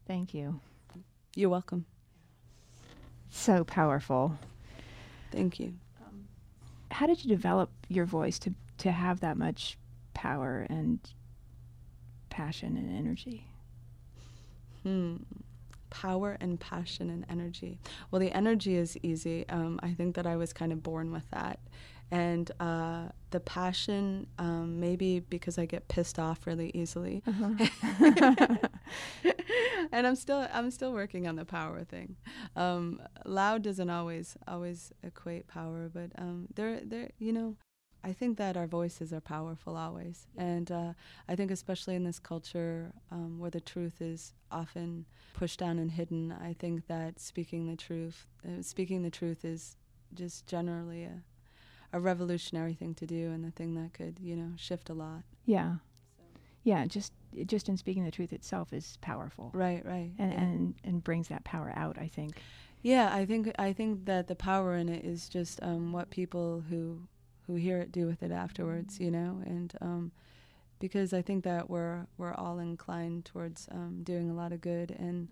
Thank 0.06 0.34
you. 0.34 0.60
You're 1.36 1.50
welcome. 1.50 1.86
So 3.30 3.62
powerful. 3.62 4.36
Thank 5.30 5.60
you. 5.60 5.74
How 6.90 7.06
did 7.06 7.22
you 7.24 7.28
develop 7.28 7.70
your 7.88 8.04
voice 8.04 8.38
to, 8.40 8.52
to 8.78 8.90
have 8.90 9.20
that 9.20 9.36
much 9.36 9.78
power 10.12 10.66
and 10.68 10.98
passion 12.30 12.76
and 12.76 12.96
energy? 12.96 13.46
Hmm. 14.82 15.16
power 15.90 16.36
and 16.40 16.58
passion 16.58 17.10
and 17.10 17.26
energy. 17.28 17.78
Well, 18.10 18.20
the 18.20 18.32
energy 18.32 18.76
is 18.76 18.96
easy. 19.02 19.46
Um, 19.48 19.78
I 19.82 19.92
think 19.92 20.14
that 20.16 20.26
I 20.26 20.36
was 20.36 20.52
kind 20.52 20.72
of 20.72 20.82
born 20.82 21.12
with 21.12 21.28
that. 21.32 21.58
And 22.10 22.50
uh, 22.58 23.08
the 23.30 23.40
passion, 23.40 24.26
um, 24.38 24.80
maybe 24.80 25.20
because 25.20 25.58
I 25.58 25.66
get 25.66 25.86
pissed 25.88 26.18
off 26.18 26.46
really 26.46 26.70
easily, 26.74 27.22
uh-huh. 27.26 28.56
and 29.92 30.06
I'm 30.06 30.16
still 30.16 30.48
I'm 30.52 30.70
still 30.72 30.92
working 30.92 31.28
on 31.28 31.36
the 31.36 31.44
power 31.44 31.84
thing. 31.84 32.16
Um, 32.56 33.00
loud 33.24 33.62
doesn't 33.62 33.90
always 33.90 34.36
always 34.48 34.92
equate 35.04 35.46
power, 35.46 35.88
but 35.92 36.10
um, 36.18 36.48
there 36.54 36.80
there 36.84 37.10
you 37.18 37.32
know 37.32 37.56
I 38.02 38.12
think 38.12 38.38
that 38.38 38.56
our 38.56 38.66
voices 38.66 39.12
are 39.12 39.20
powerful 39.20 39.76
always, 39.76 40.26
and 40.36 40.70
uh, 40.70 40.92
I 41.28 41.36
think 41.36 41.50
especially 41.50 41.96
in 41.96 42.04
this 42.04 42.18
culture 42.18 42.92
um, 43.10 43.38
where 43.38 43.50
the 43.50 43.60
truth 43.60 44.00
is 44.00 44.32
often 44.50 45.04
pushed 45.34 45.58
down 45.58 45.78
and 45.78 45.90
hidden, 45.90 46.32
I 46.32 46.54
think 46.54 46.86
that 46.86 47.20
speaking 47.20 47.66
the 47.66 47.76
truth, 47.76 48.26
uh, 48.44 48.62
speaking 48.62 49.02
the 49.02 49.10
truth 49.10 49.44
is 49.44 49.76
just 50.14 50.46
generally 50.46 51.04
a, 51.04 51.22
a 51.92 52.00
revolutionary 52.00 52.74
thing 52.74 52.94
to 52.96 53.06
do, 53.06 53.30
and 53.30 53.44
the 53.44 53.50
thing 53.50 53.74
that 53.74 53.92
could 53.94 54.18
you 54.20 54.36
know 54.36 54.52
shift 54.56 54.90
a 54.90 54.94
lot. 54.94 55.22
Yeah, 55.44 55.76
yeah. 56.62 56.86
Just 56.86 57.12
just 57.46 57.68
in 57.68 57.76
speaking 57.76 58.04
the 58.04 58.10
truth 58.10 58.32
itself 58.32 58.72
is 58.72 58.98
powerful. 59.00 59.50
Right, 59.54 59.84
right, 59.84 60.12
and 60.18 60.32
yeah. 60.32 60.40
and 60.40 60.74
and 60.84 61.04
brings 61.04 61.28
that 61.28 61.44
power 61.44 61.72
out. 61.74 61.98
I 61.98 62.08
think. 62.08 62.40
Yeah, 62.82 63.14
I 63.14 63.26
think 63.26 63.52
I 63.58 63.72
think 63.72 64.06
that 64.06 64.26
the 64.26 64.34
power 64.34 64.74
in 64.74 64.88
it 64.88 65.04
is 65.04 65.28
just 65.28 65.62
um, 65.62 65.92
what 65.92 66.10
people 66.10 66.64
who 66.70 67.02
who 67.46 67.56
hear 67.56 67.78
it 67.78 67.92
do 67.92 68.06
with 68.06 68.22
it 68.22 68.30
afterwards, 68.30 69.00
you 69.00 69.10
know, 69.10 69.42
and 69.44 69.74
um, 69.80 70.12
because 70.78 71.12
I 71.12 71.20
think 71.20 71.44
that 71.44 71.68
we're 71.68 72.06
we're 72.16 72.34
all 72.34 72.58
inclined 72.58 73.24
towards 73.24 73.68
um, 73.70 74.00
doing 74.02 74.30
a 74.30 74.34
lot 74.34 74.52
of 74.52 74.60
good 74.60 74.92
and 74.92 75.28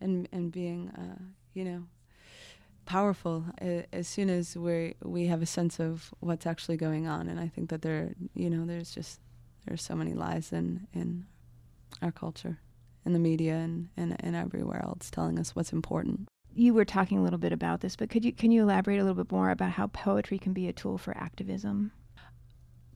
and 0.00 0.28
and 0.32 0.52
being, 0.52 0.90
uh, 0.90 1.22
you 1.54 1.64
know, 1.64 1.84
powerful 2.84 3.44
uh, 3.60 3.82
as 3.92 4.08
soon 4.08 4.30
as 4.30 4.56
we 4.56 4.94
we 5.02 5.26
have 5.26 5.42
a 5.42 5.46
sense 5.46 5.80
of 5.80 6.12
what's 6.20 6.46
actually 6.46 6.76
going 6.76 7.06
on. 7.06 7.28
And 7.28 7.38
I 7.38 7.48
think 7.48 7.70
that 7.70 7.82
there, 7.82 8.14
you 8.34 8.50
know, 8.50 8.66
there's 8.66 8.92
just 8.92 9.20
there's 9.66 9.82
so 9.82 9.94
many 9.94 10.14
lies 10.14 10.52
in 10.52 10.86
in 10.92 11.26
our 12.00 12.12
culture, 12.12 12.58
in 13.04 13.12
the 13.12 13.18
media, 13.18 13.54
and 13.54 13.88
and, 13.96 14.16
and 14.20 14.36
everywhere 14.36 14.82
else 14.84 15.10
telling 15.10 15.38
us 15.38 15.54
what's 15.54 15.72
important 15.72 16.28
you 16.54 16.74
were 16.74 16.84
talking 16.84 17.18
a 17.18 17.22
little 17.22 17.38
bit 17.38 17.52
about 17.52 17.80
this, 17.80 17.96
but 17.96 18.10
could 18.10 18.24
you 18.24 18.32
can 18.32 18.50
you 18.50 18.62
elaborate 18.62 18.98
a 18.98 19.04
little 19.04 19.22
bit 19.22 19.32
more 19.32 19.50
about 19.50 19.70
how 19.70 19.86
poetry 19.88 20.38
can 20.38 20.52
be 20.52 20.68
a 20.68 20.72
tool 20.72 20.98
for 20.98 21.16
activism? 21.16 21.92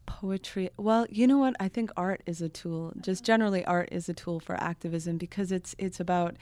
Poetry. 0.06 0.70
Well, 0.76 1.06
you 1.10 1.26
know 1.26 1.38
what? 1.38 1.56
I 1.58 1.68
think 1.68 1.90
art 1.96 2.22
is 2.26 2.40
a 2.40 2.48
tool. 2.48 2.92
Just 3.00 3.24
generally, 3.24 3.64
art 3.64 3.88
is 3.90 4.08
a 4.08 4.14
tool 4.14 4.40
for 4.40 4.54
activism 4.54 5.16
because 5.16 5.50
it's 5.52 5.74
it's 5.78 6.00
about 6.00 6.36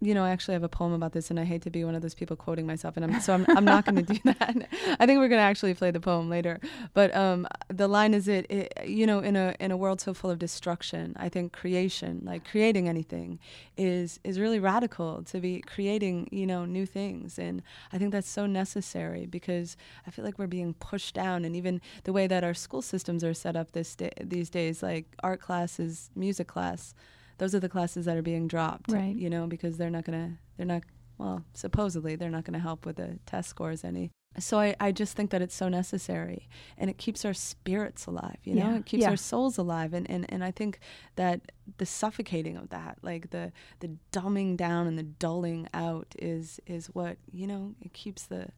you 0.00 0.12
know, 0.12 0.24
I 0.24 0.30
actually 0.30 0.52
have 0.52 0.62
a 0.62 0.68
poem 0.68 0.92
about 0.92 1.12
this, 1.12 1.30
and 1.30 1.40
I 1.40 1.44
hate 1.44 1.62
to 1.62 1.70
be 1.70 1.82
one 1.82 1.94
of 1.94 2.02
those 2.02 2.14
people 2.14 2.36
quoting 2.36 2.66
myself, 2.66 2.96
and 2.98 3.04
I'm, 3.04 3.20
so 3.20 3.32
I'm, 3.32 3.46
I'm 3.48 3.64
not 3.64 3.86
going 3.86 3.96
to 3.96 4.02
do 4.02 4.20
that. 4.24 4.68
I 5.00 5.06
think 5.06 5.18
we're 5.18 5.28
going 5.28 5.38
to 5.40 5.48
actually 5.48 5.72
play 5.72 5.90
the 5.90 6.00
poem 6.00 6.28
later. 6.28 6.60
But 6.92 7.14
um, 7.16 7.46
the 7.68 7.88
line 7.88 8.12
is 8.12 8.28
it, 8.28 8.50
it, 8.50 8.86
you 8.86 9.06
know, 9.06 9.20
in 9.20 9.36
a 9.36 9.54
in 9.58 9.70
a 9.70 9.76
world 9.76 10.02
so 10.02 10.12
full 10.12 10.30
of 10.30 10.38
destruction, 10.38 11.16
I 11.18 11.30
think 11.30 11.52
creation, 11.54 12.20
like 12.24 12.44
creating 12.44 12.88
anything, 12.90 13.38
is 13.78 14.20
is 14.22 14.38
really 14.38 14.58
radical 14.58 15.22
to 15.24 15.40
be 15.40 15.62
creating, 15.62 16.28
you 16.30 16.46
know, 16.46 16.66
new 16.66 16.84
things, 16.84 17.38
and 17.38 17.62
I 17.90 17.96
think 17.96 18.12
that's 18.12 18.28
so 18.28 18.44
necessary 18.44 19.24
because 19.24 19.78
I 20.06 20.10
feel 20.10 20.26
like 20.26 20.38
we're 20.38 20.46
being 20.46 20.74
pushed 20.74 21.14
down, 21.14 21.46
and 21.46 21.56
even 21.56 21.80
the 22.04 22.12
way 22.12 22.26
that 22.26 22.44
our 22.44 22.54
school 22.54 22.82
systems 22.82 23.24
are 23.24 23.34
set 23.34 23.56
up 23.56 23.72
this 23.72 23.96
day, 23.96 24.12
these 24.22 24.50
days, 24.50 24.82
like 24.82 25.06
art 25.22 25.40
classes, 25.40 26.10
music 26.14 26.48
class 26.48 26.94
those 27.38 27.54
are 27.54 27.60
the 27.60 27.68
classes 27.68 28.06
that 28.06 28.16
are 28.16 28.22
being 28.22 28.48
dropped, 28.48 28.92
right. 28.92 29.14
you 29.14 29.28
know, 29.28 29.46
because 29.46 29.76
they're 29.76 29.90
not 29.90 30.04
going 30.04 30.18
to, 30.18 30.34
they're 30.56 30.66
not, 30.66 30.82
well, 31.18 31.44
supposedly 31.54 32.16
they're 32.16 32.30
not 32.30 32.44
going 32.44 32.54
to 32.54 32.60
help 32.60 32.86
with 32.86 32.96
the 32.96 33.18
test 33.26 33.48
scores 33.48 33.84
any. 33.84 34.10
So 34.38 34.60
I, 34.60 34.76
I 34.78 34.92
just 34.92 35.16
think 35.16 35.30
that 35.30 35.40
it's 35.40 35.54
so 35.54 35.70
necessary 35.70 36.48
and 36.76 36.90
it 36.90 36.98
keeps 36.98 37.24
our 37.24 37.32
spirits 37.32 38.04
alive, 38.04 38.36
you 38.44 38.54
know, 38.54 38.70
yeah. 38.70 38.76
it 38.76 38.86
keeps 38.86 39.02
yeah. 39.02 39.10
our 39.10 39.16
souls 39.16 39.56
alive. 39.56 39.94
And, 39.94 40.10
and, 40.10 40.26
and 40.28 40.44
I 40.44 40.50
think 40.50 40.78
that 41.16 41.52
the 41.78 41.86
suffocating 41.86 42.56
of 42.58 42.68
that, 42.68 42.98
like 43.00 43.30
the, 43.30 43.52
the 43.80 43.96
dumbing 44.12 44.58
down 44.58 44.86
and 44.86 44.98
the 44.98 45.04
dulling 45.04 45.68
out 45.72 46.14
is, 46.18 46.60
is 46.66 46.88
what, 46.88 47.16
you 47.32 47.46
know, 47.46 47.74
it 47.80 47.94
keeps 47.94 48.24
the, 48.24 48.48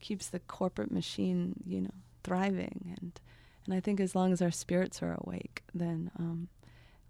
keeps 0.00 0.28
the 0.28 0.38
corporate 0.38 0.90
machine, 0.90 1.56
you 1.66 1.82
know, 1.82 1.94
thriving. 2.24 2.96
And, 2.98 3.20
and 3.66 3.74
I 3.74 3.80
think 3.80 4.00
as 4.00 4.14
long 4.14 4.32
as 4.32 4.40
our 4.40 4.50
spirits 4.50 5.02
are 5.02 5.18
awake, 5.20 5.62
then, 5.74 6.10
um, 6.18 6.48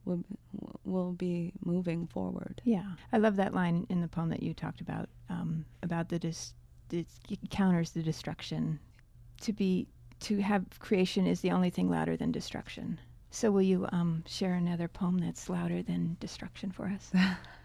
will 0.08 0.24
will 0.84 1.12
be 1.12 1.52
moving 1.64 2.06
forward. 2.06 2.60
Yeah, 2.64 2.92
I 3.12 3.18
love 3.18 3.36
that 3.36 3.54
line 3.54 3.86
in 3.88 4.00
the 4.00 4.08
poem 4.08 4.30
that 4.30 4.42
you 4.42 4.54
talked 4.54 4.80
about 4.80 5.08
um, 5.28 5.64
about 5.82 6.08
the 6.08 6.18
dis- 6.18 6.54
it 6.90 7.06
counters 7.50 7.90
the 7.90 8.02
destruction. 8.02 8.80
To 9.42 9.52
be 9.52 9.86
to 10.20 10.38
have 10.38 10.64
creation 10.80 11.26
is 11.26 11.40
the 11.42 11.50
only 11.50 11.70
thing 11.70 11.88
louder 11.90 12.16
than 12.16 12.32
destruction. 12.32 12.98
So 13.30 13.50
will 13.50 13.62
you 13.62 13.86
um, 13.92 14.24
share 14.26 14.54
another 14.54 14.88
poem 14.88 15.18
that's 15.18 15.50
louder 15.50 15.82
than 15.82 16.16
destruction 16.18 16.72
for 16.72 16.86
us? 16.86 17.12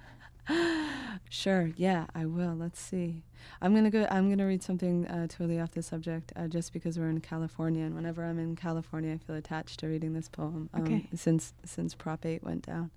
sure. 1.29 1.71
Yeah, 1.75 2.05
I 2.13 2.25
will. 2.25 2.55
Let's 2.55 2.79
see. 2.79 3.23
I'm 3.61 3.73
gonna 3.73 3.89
go. 3.89 4.07
I'm 4.09 4.29
gonna 4.29 4.47
read 4.47 4.63
something 4.63 5.07
uh, 5.07 5.27
totally 5.27 5.59
off 5.59 5.71
the 5.71 5.83
subject, 5.83 6.31
uh, 6.35 6.47
just 6.47 6.73
because 6.73 6.97
we're 6.97 7.09
in 7.09 7.21
California, 7.21 7.85
and 7.85 7.95
whenever 7.95 8.23
I'm 8.23 8.39
in 8.39 8.55
California, 8.55 9.13
I 9.13 9.17
feel 9.17 9.35
attached 9.35 9.79
to 9.79 9.87
reading 9.87 10.13
this 10.13 10.29
poem. 10.29 10.69
Um, 10.73 10.83
okay. 10.83 11.07
Since 11.15 11.53
since 11.65 11.95
Prop 11.95 12.25
Eight 12.25 12.43
went 12.43 12.65
down. 12.65 12.91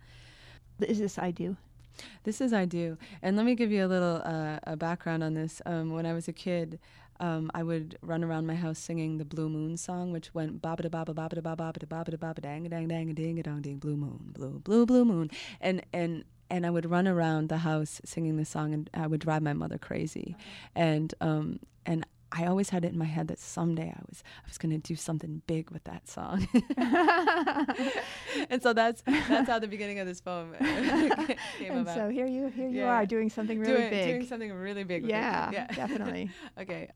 Is 0.81 0.99
this 0.99 1.19
I 1.19 1.31
do? 1.31 1.57
This 2.25 2.41
is 2.41 2.53
I 2.53 2.67
do. 2.67 2.99
And 3.23 3.37
let 3.37 3.47
me 3.47 3.55
give 3.55 3.73
you 3.73 3.85
a 3.85 3.89
little 3.89 4.23
uh, 4.25 4.59
a 4.65 4.77
background 4.77 5.23
on 5.23 5.35
this. 5.35 5.63
Um, 5.65 5.93
when 5.93 6.05
I 6.05 6.13
was 6.13 6.29
a 6.29 6.33
kid, 6.33 6.79
um, 7.21 7.51
I 7.55 7.63
would 7.63 7.97
run 8.03 8.23
around 8.23 8.47
my 8.47 8.55
house 8.55 8.79
singing 8.79 9.19
the 9.19 9.25
Blue 9.25 9.49
Moon 9.49 9.77
song, 9.77 10.13
which 10.13 10.35
went 10.35 10.61
ba 10.61 10.77
da 10.77 10.89
ba 10.89 11.05
ba 11.05 11.15
ba 11.15 11.29
da 11.29 11.41
ba 11.41 11.57
da 11.57 11.87
ba 11.87 12.05
da 12.05 12.17
ba 12.17 12.35
da 12.35 12.41
dang 12.41 12.69
dang 12.69 12.89
dang 12.89 13.15
ding 13.15 13.41
dong 13.43 13.63
ding 13.63 13.79
blue 13.79 13.97
moon 13.97 14.33
blue 14.33 14.61
blue 14.63 14.85
blue 14.85 15.05
moon, 15.05 15.31
and 15.61 15.83
and 15.93 16.25
and 16.51 16.67
I 16.67 16.71
would 16.71 16.91
run 16.91 17.09
around 17.09 17.49
the 17.49 17.59
house 17.59 18.01
singing 18.05 18.37
this 18.37 18.49
song, 18.49 18.75
and 18.75 18.91
I 18.95 19.07
would 19.07 19.21
drive 19.21 19.43
my 19.43 19.53
mother 19.53 19.79
crazy, 19.79 20.37
and 20.75 21.13
um, 21.21 21.61
and 21.85 22.07
I 22.33 22.47
always 22.47 22.71
had 22.71 22.85
it 22.85 22.93
in 22.93 22.99
my 22.99 23.05
head 23.05 23.29
that 23.29 23.39
someday 23.39 23.89
I 23.97 24.01
was 24.09 24.23
I 24.45 24.49
was 24.49 24.59
going 24.59 24.73
to 24.73 24.79
do 24.79 24.97
something 24.97 25.43
big 25.47 25.71
with 25.71 25.85
that 25.85 26.09
song, 26.09 26.47
and 28.51 28.63
so 28.63 28.73
that's 28.73 29.03
that's 29.07 29.49
how 29.49 29.59
the 29.59 29.69
beginning 29.69 30.01
of 30.01 30.07
this 30.07 30.21
poem 30.21 30.53
came 30.59 31.39
and 31.71 31.81
about. 31.81 31.95
so 31.95 32.09
here 32.09 32.27
you 32.27 32.49
here 32.49 32.69
you 32.69 32.81
yeah. 32.81 32.89
are 32.89 33.07
doing 33.07 33.31
something 33.31 33.59
really 33.59 33.75
doing, 33.75 33.91
big, 33.91 34.07
doing 34.09 34.27
something 34.27 34.53
really 34.53 34.85
big. 34.85 35.07
yeah, 35.07 35.51
yeah, 35.51 35.67
definitely. 35.75 36.31
okay. 36.59 36.91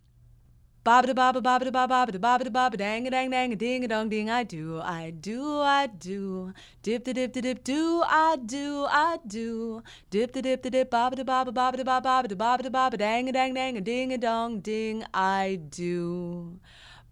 Ba 0.83 1.03
da 1.03 1.13
ba 1.13 1.31
ba 1.31 1.41
ba 1.43 1.59
da 1.59 1.71
ba 1.71 1.87
ba 1.87 2.07
da 2.11 2.19
ba 2.19 2.39
da 2.39 2.49
ba 2.49 2.71
ba 2.71 2.77
dang 2.79 3.07
a 3.07 3.11
dang 3.11 3.29
dang 3.31 3.53
a 3.53 3.57
ding 3.57 3.85
a 3.85 3.89
dong 3.89 4.09
ding 4.09 4.31
I 4.31 4.45
do 4.45 4.81
I 4.81 5.11
do 5.11 5.61
I 5.61 5.87
do 5.89 6.55
dip 6.83 7.05
da 7.05 7.13
dip 7.13 7.35
da 7.35 7.41
dip 7.43 7.63
do 7.65 8.03
I 8.07 8.37
do 8.37 8.87
I 8.89 9.19
do 9.27 9.83
dip 10.09 10.33
da 10.33 10.41
dip 10.41 10.63
da 10.63 10.71
dip 10.71 10.91
ba 10.91 11.11
da 11.15 11.23
ba 11.23 11.45
ba 11.45 11.53
ba 11.53 11.71
da 11.77 11.85
ba 11.85 12.01
ba 12.01 12.23
da 12.27 12.89
da 12.89 12.97
dang 12.97 13.29
a 13.29 13.33
dang 13.33 13.53
dang 13.53 13.77
a 13.77 13.81
ding 13.83 14.13
a 14.15 14.17
dong 14.17 14.61
ding 14.61 15.05
I 15.13 15.61
do 15.69 16.59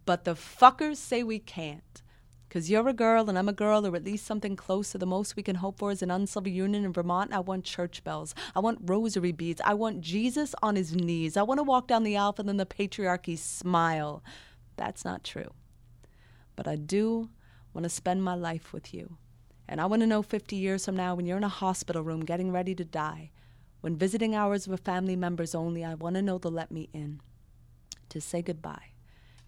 but 0.06 0.24
the 0.24 0.34
fuckers 0.34 0.96
say 0.96 1.22
we 1.22 1.38
can't 1.38 2.00
because 2.48 2.70
you're 2.70 2.88
a 2.88 2.94
girl 2.94 3.28
and 3.28 3.38
I'm 3.38 3.48
a 3.48 3.52
girl, 3.52 3.86
or 3.86 3.94
at 3.94 4.04
least 4.04 4.24
something 4.24 4.56
close 4.56 4.92
to 4.92 4.98
the 4.98 5.06
most 5.06 5.36
we 5.36 5.42
can 5.42 5.56
hope 5.56 5.78
for 5.78 5.90
is 5.90 6.02
an 6.02 6.10
uncivil 6.10 6.50
union 6.50 6.84
in 6.84 6.92
Vermont. 6.92 7.32
I 7.32 7.40
want 7.40 7.64
church 7.64 8.02
bells. 8.04 8.34
I 8.56 8.60
want 8.60 8.80
rosary 8.82 9.32
beads. 9.32 9.60
I 9.64 9.74
want 9.74 10.00
Jesus 10.00 10.54
on 10.62 10.76
his 10.76 10.94
knees. 10.94 11.36
I 11.36 11.42
want 11.42 11.58
to 11.58 11.64
walk 11.64 11.88
down 11.88 12.04
the 12.04 12.16
aisle 12.16 12.34
and 12.38 12.48
then 12.48 12.56
the 12.56 12.64
patriarchy 12.64 13.36
smile. 13.36 14.22
That's 14.76 15.04
not 15.04 15.24
true. 15.24 15.52
But 16.56 16.66
I 16.66 16.76
do 16.76 17.28
want 17.74 17.84
to 17.84 17.90
spend 17.90 18.24
my 18.24 18.34
life 18.34 18.72
with 18.72 18.94
you. 18.94 19.18
And 19.68 19.80
I 19.80 19.86
want 19.86 20.00
to 20.00 20.06
know 20.06 20.22
50 20.22 20.56
years 20.56 20.86
from 20.86 20.96
now 20.96 21.14
when 21.14 21.26
you're 21.26 21.36
in 21.36 21.44
a 21.44 21.48
hospital 21.48 22.02
room 22.02 22.24
getting 22.24 22.50
ready 22.50 22.74
to 22.74 22.84
die, 22.84 23.30
when 23.82 23.96
visiting 23.96 24.34
hours 24.34 24.66
with 24.66 24.80
family 24.80 25.16
members 25.16 25.54
only, 25.54 25.84
I 25.84 25.94
want 25.94 26.16
to 26.16 26.22
know 26.22 26.38
they'll 26.38 26.50
let 26.50 26.70
me 26.70 26.88
in 26.94 27.20
to 28.08 28.22
say 28.22 28.40
goodbye 28.40 28.92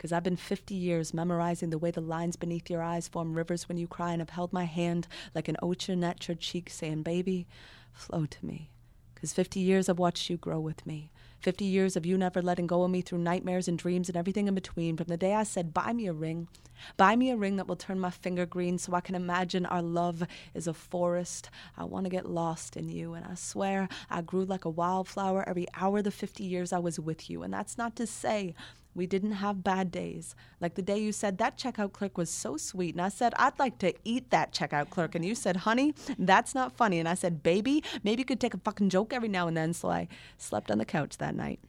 because 0.00 0.12
I've 0.12 0.22
been 0.22 0.36
50 0.36 0.74
years 0.74 1.12
memorizing 1.12 1.68
the 1.68 1.76
way 1.76 1.90
the 1.90 2.00
lines 2.00 2.34
beneath 2.34 2.70
your 2.70 2.80
eyes 2.80 3.06
form 3.06 3.34
rivers 3.34 3.68
when 3.68 3.76
you 3.76 3.86
cry, 3.86 4.14
and 4.14 4.22
I've 4.22 4.30
held 4.30 4.50
my 4.50 4.64
hand 4.64 5.06
like 5.34 5.46
an 5.46 5.58
ocean 5.60 6.02
at 6.02 6.26
your 6.26 6.36
cheek, 6.36 6.70
saying, 6.70 7.02
Baby, 7.02 7.46
flow 7.92 8.24
to 8.24 8.46
me. 8.46 8.70
Because 9.14 9.34
50 9.34 9.60
years 9.60 9.90
I've 9.90 9.98
watched 9.98 10.30
you 10.30 10.38
grow 10.38 10.58
with 10.58 10.86
me. 10.86 11.10
50 11.40 11.66
years 11.66 11.96
of 11.96 12.06
you 12.06 12.16
never 12.16 12.40
letting 12.40 12.66
go 12.66 12.82
of 12.82 12.90
me 12.90 13.02
through 13.02 13.18
nightmares 13.18 13.68
and 13.68 13.78
dreams 13.78 14.08
and 14.08 14.16
everything 14.16 14.48
in 14.48 14.54
between. 14.54 14.96
From 14.96 15.08
the 15.08 15.18
day 15.18 15.34
I 15.34 15.42
said, 15.42 15.74
Buy 15.74 15.92
me 15.92 16.06
a 16.06 16.14
ring. 16.14 16.48
Buy 16.96 17.14
me 17.14 17.30
a 17.30 17.36
ring 17.36 17.56
that 17.56 17.66
will 17.66 17.76
turn 17.76 18.00
my 18.00 18.08
finger 18.08 18.46
green 18.46 18.78
so 18.78 18.94
I 18.94 19.02
can 19.02 19.14
imagine 19.14 19.66
our 19.66 19.82
love 19.82 20.22
is 20.54 20.66
a 20.66 20.72
forest. 20.72 21.50
I 21.76 21.84
want 21.84 22.06
to 22.06 22.10
get 22.10 22.24
lost 22.24 22.74
in 22.74 22.88
you. 22.88 23.12
And 23.12 23.26
I 23.26 23.34
swear 23.34 23.86
I 24.08 24.22
grew 24.22 24.46
like 24.46 24.64
a 24.64 24.70
wildflower 24.70 25.46
every 25.46 25.66
hour 25.74 26.00
the 26.00 26.10
50 26.10 26.42
years 26.42 26.72
I 26.72 26.78
was 26.78 26.98
with 26.98 27.28
you. 27.28 27.42
And 27.42 27.52
that's 27.52 27.76
not 27.76 27.96
to 27.96 28.06
say 28.06 28.54
We 28.94 29.06
didn't 29.06 29.32
have 29.32 29.62
bad 29.62 29.92
days. 29.92 30.34
Like 30.60 30.74
the 30.74 30.82
day 30.82 30.98
you 30.98 31.12
said 31.12 31.38
that 31.38 31.56
checkout 31.56 31.92
clerk 31.92 32.18
was 32.18 32.28
so 32.28 32.56
sweet, 32.56 32.94
and 32.94 33.02
I 33.02 33.08
said, 33.08 33.32
I'd 33.36 33.58
like 33.58 33.78
to 33.78 33.94
eat 34.04 34.30
that 34.30 34.52
checkout 34.52 34.90
clerk. 34.90 35.14
And 35.14 35.24
you 35.24 35.34
said, 35.34 35.58
honey, 35.58 35.94
that's 36.18 36.54
not 36.54 36.76
funny. 36.76 36.98
And 36.98 37.08
I 37.08 37.14
said, 37.14 37.42
baby, 37.42 37.84
maybe 38.02 38.20
you 38.20 38.24
could 38.24 38.40
take 38.40 38.54
a 38.54 38.58
fucking 38.58 38.90
joke 38.90 39.12
every 39.12 39.28
now 39.28 39.46
and 39.46 39.56
then. 39.56 39.72
So 39.72 39.90
I 39.90 40.08
slept 40.38 40.70
on 40.70 40.78
the 40.78 40.84
couch 40.84 41.18
that 41.18 41.34
night. 41.34 41.60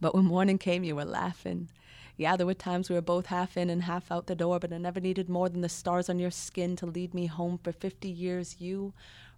But 0.00 0.14
when 0.14 0.24
morning 0.24 0.58
came, 0.58 0.84
you 0.84 0.96
were 0.96 1.04
laughing. 1.04 1.68
Yeah, 2.16 2.36
there 2.36 2.46
were 2.46 2.54
times 2.54 2.90
we 2.90 2.94
were 2.94 3.00
both 3.00 3.26
half 3.26 3.56
in 3.56 3.70
and 3.70 3.84
half 3.84 4.12
out 4.12 4.26
the 4.26 4.34
door, 4.34 4.58
but 4.58 4.72
I 4.72 4.78
never 4.78 5.00
needed 5.00 5.28
more 5.28 5.48
than 5.48 5.62
the 5.62 5.68
stars 5.68 6.10
on 6.10 6.18
your 6.18 6.30
skin 6.30 6.76
to 6.76 6.86
lead 6.86 7.14
me 7.14 7.26
home 7.26 7.58
for 7.62 7.72
50 7.72 8.08
years. 8.08 8.56
You 8.58 8.92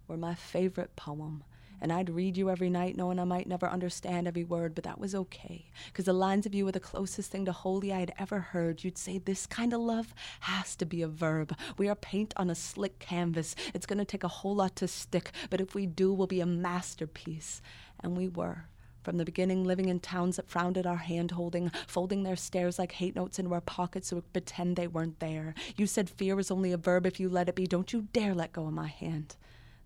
were 0.07 0.17
my 0.17 0.35
favorite 0.35 0.95
poem. 0.95 1.43
And 1.81 1.91
I'd 1.91 2.09
read 2.09 2.37
you 2.37 2.49
every 2.49 2.69
night 2.69 2.95
knowing 2.95 3.19
I 3.19 3.23
might 3.23 3.47
never 3.47 3.67
understand 3.67 4.27
every 4.27 4.43
word, 4.43 4.75
but 4.75 4.83
that 4.83 4.99
was 4.99 5.13
okay. 5.15 5.65
Because 5.87 6.05
the 6.05 6.13
lines 6.13 6.45
of 6.45 6.55
you 6.55 6.65
were 6.65 6.71
the 6.71 6.79
closest 6.79 7.31
thing 7.31 7.45
to 7.45 7.51
holy 7.51 7.91
I 7.91 7.99
had 7.99 8.13
ever 8.17 8.39
heard. 8.39 8.83
You'd 8.83 8.97
say, 8.97 9.17
This 9.17 9.45
kind 9.45 9.73
of 9.73 9.81
love 9.81 10.13
has 10.41 10.75
to 10.77 10.85
be 10.85 11.01
a 11.01 11.07
verb. 11.07 11.55
We 11.77 11.89
are 11.89 11.95
paint 11.95 12.33
on 12.37 12.49
a 12.49 12.55
slick 12.55 12.99
canvas. 12.99 13.55
It's 13.73 13.85
going 13.85 13.99
to 13.99 14.05
take 14.05 14.23
a 14.23 14.29
whole 14.29 14.55
lot 14.55 14.75
to 14.77 14.87
stick, 14.87 15.31
but 15.49 15.61
if 15.61 15.75
we 15.75 15.85
do, 15.85 16.13
we'll 16.13 16.27
be 16.27 16.41
a 16.41 16.45
masterpiece. 16.45 17.61
And 17.99 18.17
we 18.17 18.27
were. 18.27 18.65
From 19.05 19.17
the 19.17 19.25
beginning, 19.25 19.63
living 19.63 19.87
in 19.89 19.99
towns 19.99 20.37
that 20.37 20.49
frowned 20.49 20.79
at 20.79 20.87
our 20.87 20.97
hand 20.97 21.29
holding, 21.29 21.69
folding 21.85 22.23
their 22.23 22.35
stares 22.35 22.79
like 22.79 22.93
hate 22.93 23.15
notes 23.15 23.37
into 23.37 23.53
our 23.53 23.61
pockets 23.61 24.07
so 24.07 24.15
we 24.15 24.23
pretend 24.33 24.75
they 24.75 24.87
weren't 24.87 25.19
there. 25.19 25.53
You 25.77 25.85
said 25.85 26.09
fear 26.09 26.35
was 26.35 26.49
only 26.49 26.71
a 26.71 26.77
verb 26.77 27.05
if 27.05 27.19
you 27.19 27.29
let 27.29 27.47
it 27.47 27.53
be. 27.53 27.67
Don't 27.67 27.93
you 27.93 28.07
dare 28.13 28.33
let 28.33 28.51
go 28.51 28.65
of 28.65 28.73
my 28.73 28.87
hand. 28.87 29.35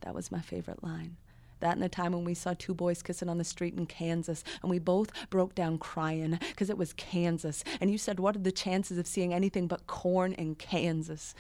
That 0.01 0.15
was 0.15 0.31
my 0.31 0.39
favorite 0.39 0.81
line. 0.83 1.17
That 1.59 1.73
and 1.73 1.81
the 1.81 1.89
time 1.89 2.13
when 2.13 2.23
we 2.23 2.33
saw 2.33 2.53
two 2.57 2.73
boys 2.73 3.01
kissing 3.01 3.29
on 3.29 3.37
the 3.37 3.43
street 3.43 3.75
in 3.75 3.85
Kansas, 3.85 4.43
and 4.61 4.69
we 4.69 4.79
both 4.79 5.11
broke 5.29 5.55
down 5.55 5.77
crying 5.77 6.39
because 6.49 6.69
it 6.69 6.77
was 6.77 6.93
Kansas. 6.93 7.63
And 7.81 7.91
you 7.91 7.97
said, 7.97 8.19
What 8.19 8.35
are 8.35 8.39
the 8.39 8.51
chances 8.51 8.97
of 8.97 9.07
seeing 9.07 9.33
anything 9.33 9.67
but 9.67 9.87
corn 9.87 10.33
in 10.33 10.55
Kansas? 10.55 11.35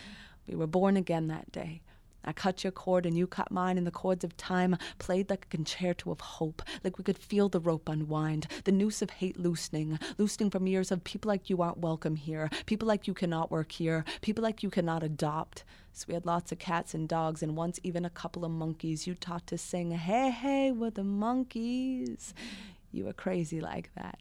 We 0.47 0.55
were 0.55 0.67
born 0.67 0.97
again 0.97 1.27
that 1.27 1.51
day. 1.51 1.81
I 2.23 2.33
cut 2.33 2.63
your 2.63 2.71
cord 2.71 3.05
and 3.05 3.17
you 3.17 3.27
cut 3.27 3.51
mine, 3.51 3.77
and 3.77 3.87
the 3.87 3.91
chords 3.91 4.23
of 4.23 4.35
time 4.37 4.77
played 4.97 5.29
like 5.29 5.45
a 5.45 5.55
concerto 5.55 6.11
of 6.11 6.19
hope, 6.19 6.61
like 6.83 6.97
we 6.97 7.03
could 7.03 7.17
feel 7.17 7.49
the 7.49 7.59
rope 7.59 7.87
unwind, 7.87 8.47
the 8.65 8.71
noose 8.71 9.01
of 9.01 9.09
hate 9.09 9.39
loosening, 9.39 9.99
loosening 10.17 10.49
from 10.49 10.67
years 10.67 10.91
of 10.91 11.03
people 11.03 11.29
like 11.29 11.49
you 11.49 11.61
aren't 11.61 11.77
welcome 11.79 12.15
here, 12.15 12.49
people 12.65 12.87
like 12.87 13.07
you 13.07 13.13
cannot 13.13 13.51
work 13.51 13.71
here, 13.71 14.03
people 14.21 14.43
like 14.43 14.63
you 14.63 14.69
cannot 14.69 15.03
adopt. 15.03 15.63
So 15.93 16.05
we 16.07 16.13
had 16.13 16.25
lots 16.25 16.51
of 16.51 16.59
cats 16.59 16.93
and 16.93 17.07
dogs, 17.09 17.41
and 17.41 17.55
once 17.55 17.79
even 17.83 18.05
a 18.05 18.09
couple 18.09 18.45
of 18.45 18.51
monkeys. 18.51 19.07
You 19.07 19.15
taught 19.15 19.47
to 19.47 19.57
sing, 19.57 19.91
Hey, 19.91 20.29
hey, 20.29 20.71
we're 20.71 20.91
the 20.91 21.03
monkeys. 21.03 22.33
You 22.91 23.05
were 23.05 23.13
crazy 23.13 23.59
like 23.59 23.89
that. 23.95 24.19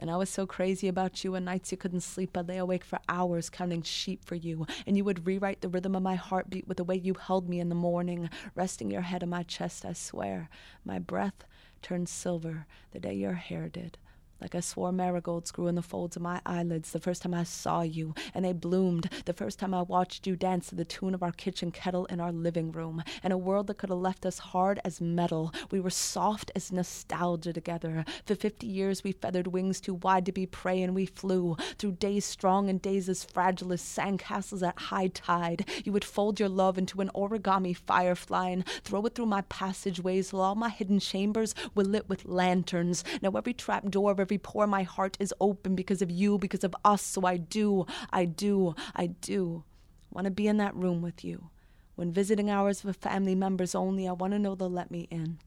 And 0.00 0.10
I 0.10 0.16
was 0.16 0.30
so 0.30 0.46
crazy 0.46 0.88
about 0.88 1.22
you, 1.22 1.34
and 1.34 1.44
nights 1.44 1.70
you 1.70 1.76
couldn't 1.76 2.00
sleep, 2.00 2.34
I'd 2.34 2.48
lay 2.48 2.56
awake 2.56 2.84
for 2.84 2.98
hours 3.06 3.50
counting 3.50 3.82
sheep 3.82 4.24
for 4.24 4.34
you. 4.34 4.66
And 4.86 4.96
you 4.96 5.04
would 5.04 5.26
rewrite 5.26 5.60
the 5.60 5.68
rhythm 5.68 5.94
of 5.94 6.02
my 6.02 6.14
heartbeat 6.14 6.66
with 6.66 6.78
the 6.78 6.84
way 6.84 6.96
you 6.96 7.12
held 7.12 7.50
me 7.50 7.60
in 7.60 7.68
the 7.68 7.74
morning, 7.74 8.30
resting 8.54 8.90
your 8.90 9.02
head 9.02 9.22
on 9.22 9.28
my 9.28 9.42
chest, 9.42 9.84
I 9.84 9.92
swear. 9.92 10.48
My 10.86 10.98
breath 10.98 11.44
turned 11.82 12.08
silver 12.08 12.66
the 12.92 12.98
day 12.98 13.12
your 13.12 13.34
hair 13.34 13.68
did 13.68 13.98
like 14.40 14.54
I 14.54 14.60
swore 14.60 14.92
marigolds 14.92 15.50
grew 15.50 15.66
in 15.66 15.74
the 15.74 15.82
folds 15.82 16.16
of 16.16 16.22
my 16.22 16.40
eyelids 16.46 16.92
the 16.92 17.00
first 17.00 17.22
time 17.22 17.34
I 17.34 17.44
saw 17.44 17.82
you, 17.82 18.14
and 18.34 18.44
they 18.44 18.52
bloomed 18.52 19.10
the 19.24 19.32
first 19.32 19.58
time 19.58 19.74
I 19.74 19.82
watched 19.82 20.26
you 20.26 20.36
dance 20.36 20.68
to 20.68 20.74
the 20.74 20.84
tune 20.84 21.14
of 21.14 21.22
our 21.22 21.32
kitchen 21.32 21.70
kettle 21.70 22.06
in 22.06 22.20
our 22.20 22.32
living 22.32 22.72
room. 22.72 23.02
In 23.22 23.32
a 23.32 23.38
world 23.38 23.66
that 23.66 23.78
could 23.78 23.90
have 23.90 23.98
left 23.98 24.24
us 24.24 24.38
hard 24.38 24.80
as 24.84 25.00
metal, 25.00 25.52
we 25.70 25.80
were 25.80 25.90
soft 25.90 26.50
as 26.54 26.72
nostalgia 26.72 27.52
together. 27.52 28.04
For 28.26 28.34
fifty 28.34 28.66
years 28.66 29.04
we 29.04 29.12
feathered 29.12 29.48
wings 29.48 29.80
too 29.80 29.94
wide 29.94 30.26
to 30.26 30.32
be 30.32 30.46
prey, 30.46 30.82
and 30.82 30.94
we 30.94 31.06
flew 31.06 31.56
through 31.78 31.92
days 31.92 32.24
strong 32.24 32.68
and 32.68 32.80
days 32.80 33.08
as 33.08 33.24
fragile 33.24 33.72
as 33.72 33.82
sandcastles 33.82 34.66
at 34.66 34.78
high 34.78 35.08
tide. 35.08 35.68
You 35.84 35.92
would 35.92 36.04
fold 36.04 36.40
your 36.40 36.48
love 36.48 36.78
into 36.78 37.00
an 37.00 37.10
origami 37.14 37.76
firefly 37.76 38.48
and 38.48 38.66
throw 38.84 39.04
it 39.06 39.14
through 39.14 39.26
my 39.26 39.42
passageways 39.42 40.32
while 40.32 40.42
all 40.42 40.54
my 40.54 40.68
hidden 40.68 41.00
chambers 41.00 41.54
were 41.74 41.84
lit 41.84 42.08
with 42.08 42.24
lanterns. 42.24 43.04
Now 43.20 43.30
every 43.30 43.54
trap 43.54 43.90
door 43.90 44.12
of 44.12 44.20
every 44.30 44.38
pore 44.38 44.68
my 44.68 44.84
heart 44.84 45.16
is 45.18 45.34
open 45.40 45.74
because 45.74 46.00
of 46.00 46.08
you, 46.08 46.38
because 46.38 46.62
of 46.62 46.72
us. 46.84 47.02
So 47.02 47.26
I 47.26 47.36
do, 47.36 47.84
I 48.12 48.26
do, 48.26 48.76
I 48.94 49.06
do 49.06 49.64
want 50.12 50.26
to 50.26 50.30
be 50.30 50.46
in 50.46 50.56
that 50.58 50.76
room 50.76 51.02
with 51.02 51.24
you. 51.24 51.50
When 51.96 52.12
visiting 52.12 52.48
hours 52.48 52.80
for 52.80 52.92
family 52.92 53.34
members 53.34 53.74
only, 53.74 54.06
I 54.06 54.12
want 54.12 54.32
to 54.32 54.38
know 54.38 54.54
they'll 54.54 54.70
let 54.70 54.92
me 54.92 55.08
in. 55.10 55.38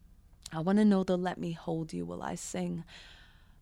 I 0.51 0.59
want 0.59 0.79
to 0.79 0.85
know 0.85 1.05
they'll 1.05 1.17
let 1.17 1.37
me 1.37 1.53
hold 1.53 1.93
you 1.93 2.05
while 2.05 2.21
I 2.21 2.35
sing. 2.35 2.83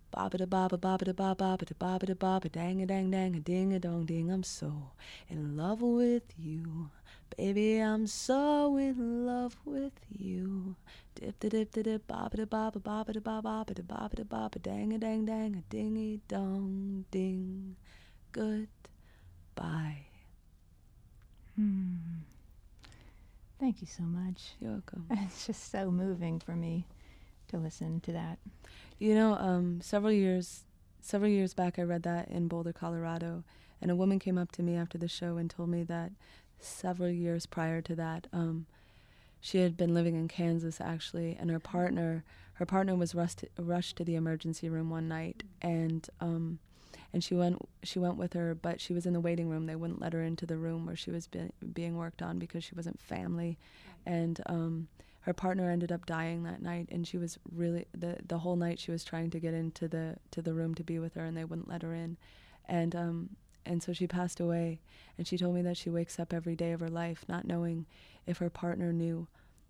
Baba 0.10 0.40
da 0.40 0.46
baba 0.46 0.78
baba 0.78 1.06
da 1.06 1.14
baba 1.14 1.36
baba 1.36 1.66
da 1.66 1.76
baba 1.78 2.06
da 2.08 2.14
baba 2.16 2.50
dang 2.50 2.82
a 2.82 2.88
dang 2.88 3.12
dang 3.12 3.36
a 3.36 3.40
ding 3.40 3.74
a 3.74 3.80
dong 3.80 4.06
ding. 4.06 4.32
I'm 4.32 4.42
so 4.44 4.92
in 5.30 5.56
love 5.56 5.84
with 5.84 6.34
you. 6.36 6.90
Baby, 7.38 7.78
I'm 7.80 8.08
so 8.08 8.78
in 8.78 9.26
love 9.26 9.56
with 9.66 9.94
you. 10.10 10.76
Dip 11.16 11.40
da 11.40 11.50
dip 11.50 11.72
da 11.72 11.82
dip, 11.82 12.08
baba 12.08 12.38
da 12.38 12.46
baba 12.46 12.80
baba 12.80 13.14
da 13.14 13.20
baba 13.20 13.42
baba 13.42 13.74
da 13.74 13.84
baba 13.84 14.16
da 14.16 14.24
baba 14.24 14.60
dang 14.60 14.94
a 14.94 14.98
dang 14.98 15.26
dang 15.26 15.56
a 15.56 15.62
dingy 15.70 16.20
dong 16.28 17.06
ding. 17.12 17.76
Goodbye. 18.32 20.06
Hmm. 21.56 21.96
Thank 23.60 23.82
you 23.82 23.88
so 23.88 24.04
much. 24.04 24.54
You're 24.60 24.72
welcome. 24.72 25.06
It's 25.12 25.46
just 25.48 25.72
so 25.72 25.92
moving 25.92 26.40
for 26.40 26.54
me 26.56 26.86
to 27.50 27.58
listen 27.58 28.00
to 28.02 28.12
that. 28.12 28.40
You 29.00 29.16
know, 29.16 29.36
um, 29.36 29.82
several 29.82 30.12
years 30.12 30.64
several 31.02 31.32
years 31.32 31.54
back, 31.54 31.80
I 31.80 31.84
read 31.84 32.04
that 32.04 32.30
in 32.30 32.48
Boulder, 32.48 32.74
Colorado, 32.74 33.44
and 33.82 33.90
a 33.90 33.96
woman 33.96 34.20
came 34.20 34.38
up 34.38 34.52
to 34.54 34.64
me 34.64 34.76
after 34.76 34.98
the 34.98 35.08
show 35.08 35.38
and 35.38 35.50
told 35.50 35.70
me 35.70 35.84
that 35.84 36.12
several 36.64 37.10
years 37.10 37.46
prior 37.46 37.82
to 37.82 37.96
that, 37.96 38.28
um, 38.34 38.66
she 39.40 39.60
had 39.60 39.76
been 39.76 39.94
living 39.94 40.16
in 40.16 40.28
Kansas 40.28 40.80
actually, 40.80 41.38
and 41.40 41.50
her 41.50 41.60
partner 41.60 42.24
her 42.56 42.66
partner 42.66 42.96
was 42.96 43.16
rushed 43.16 43.44
rushed 43.58 43.96
to 43.98 44.04
the 44.04 44.16
emergency 44.16 44.70
room 44.70 44.90
one 44.90 45.08
night, 45.08 45.44
and 45.62 46.08
um, 46.20 46.60
and 47.12 47.24
she 47.24 47.34
went 47.34 47.58
she 47.84 48.00
went 48.00 48.18
with 48.18 48.34
her, 48.34 48.54
but 48.54 48.80
she 48.80 48.94
was 48.94 49.06
in 49.06 49.14
the 49.14 49.20
waiting 49.20 49.50
room. 49.50 49.66
They 49.66 49.76
wouldn't 49.76 50.02
let 50.02 50.14
her 50.14 50.22
into 50.22 50.46
the 50.46 50.58
room 50.58 50.86
where 50.86 50.96
she 50.96 51.12
was 51.12 51.28
be- 51.28 51.52
being 51.74 51.98
worked 51.98 52.22
on 52.22 52.38
because 52.38 52.64
she 52.64 52.76
wasn't 52.76 53.02
family, 53.02 53.58
and 54.06 54.40
um, 54.46 54.88
her 55.22 55.34
partner 55.34 55.70
ended 55.70 55.92
up 55.92 56.06
dying 56.06 56.44
that 56.44 56.62
night 56.62 56.88
and 56.92 57.08
she 57.08 57.18
was 57.18 57.38
really 57.54 57.86
the 57.96 58.18
the 58.28 58.40
whole 58.40 58.56
night 58.56 58.80
she 58.80 58.92
was 58.92 59.04
trying 59.04 59.30
to 59.30 59.40
get 59.40 59.54
into 59.54 59.88
the 59.88 60.16
to 60.32 60.42
the 60.42 60.54
room 60.54 60.74
to 60.76 60.84
be 60.84 61.00
with 61.00 61.14
her 61.14 61.26
and 61.26 61.38
they 61.38 61.46
wouldn't 61.46 61.70
let 61.70 61.82
her 61.82 61.94
in 61.94 62.18
and 62.68 62.96
um 62.96 63.30
and 63.66 63.82
so 63.82 63.94
she 63.94 64.08
passed 64.08 64.40
away 64.40 64.82
and 65.18 65.28
she 65.28 65.38
told 65.38 65.56
me 65.56 65.62
that 65.62 65.78
she 65.78 65.90
wakes 65.90 66.20
up 66.20 66.34
every 66.34 66.56
day 66.56 66.72
of 66.72 66.80
her 66.80 66.90
life 66.90 67.26
not 67.28 67.46
knowing 67.46 67.86
if 68.26 68.38
her 68.38 68.50
partner 68.50 68.92
knew 68.92 69.28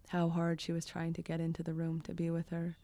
how 0.09 0.29
hard 0.29 0.59
she 0.59 0.71
was 0.71 0.85
trying 0.85 1.13
to 1.13 1.21
get 1.21 1.39
into 1.39 1.63
the 1.63 1.73
room 1.73 2.01
to 2.01 2.13
be 2.13 2.29
with 2.29 2.49
her 2.49 2.77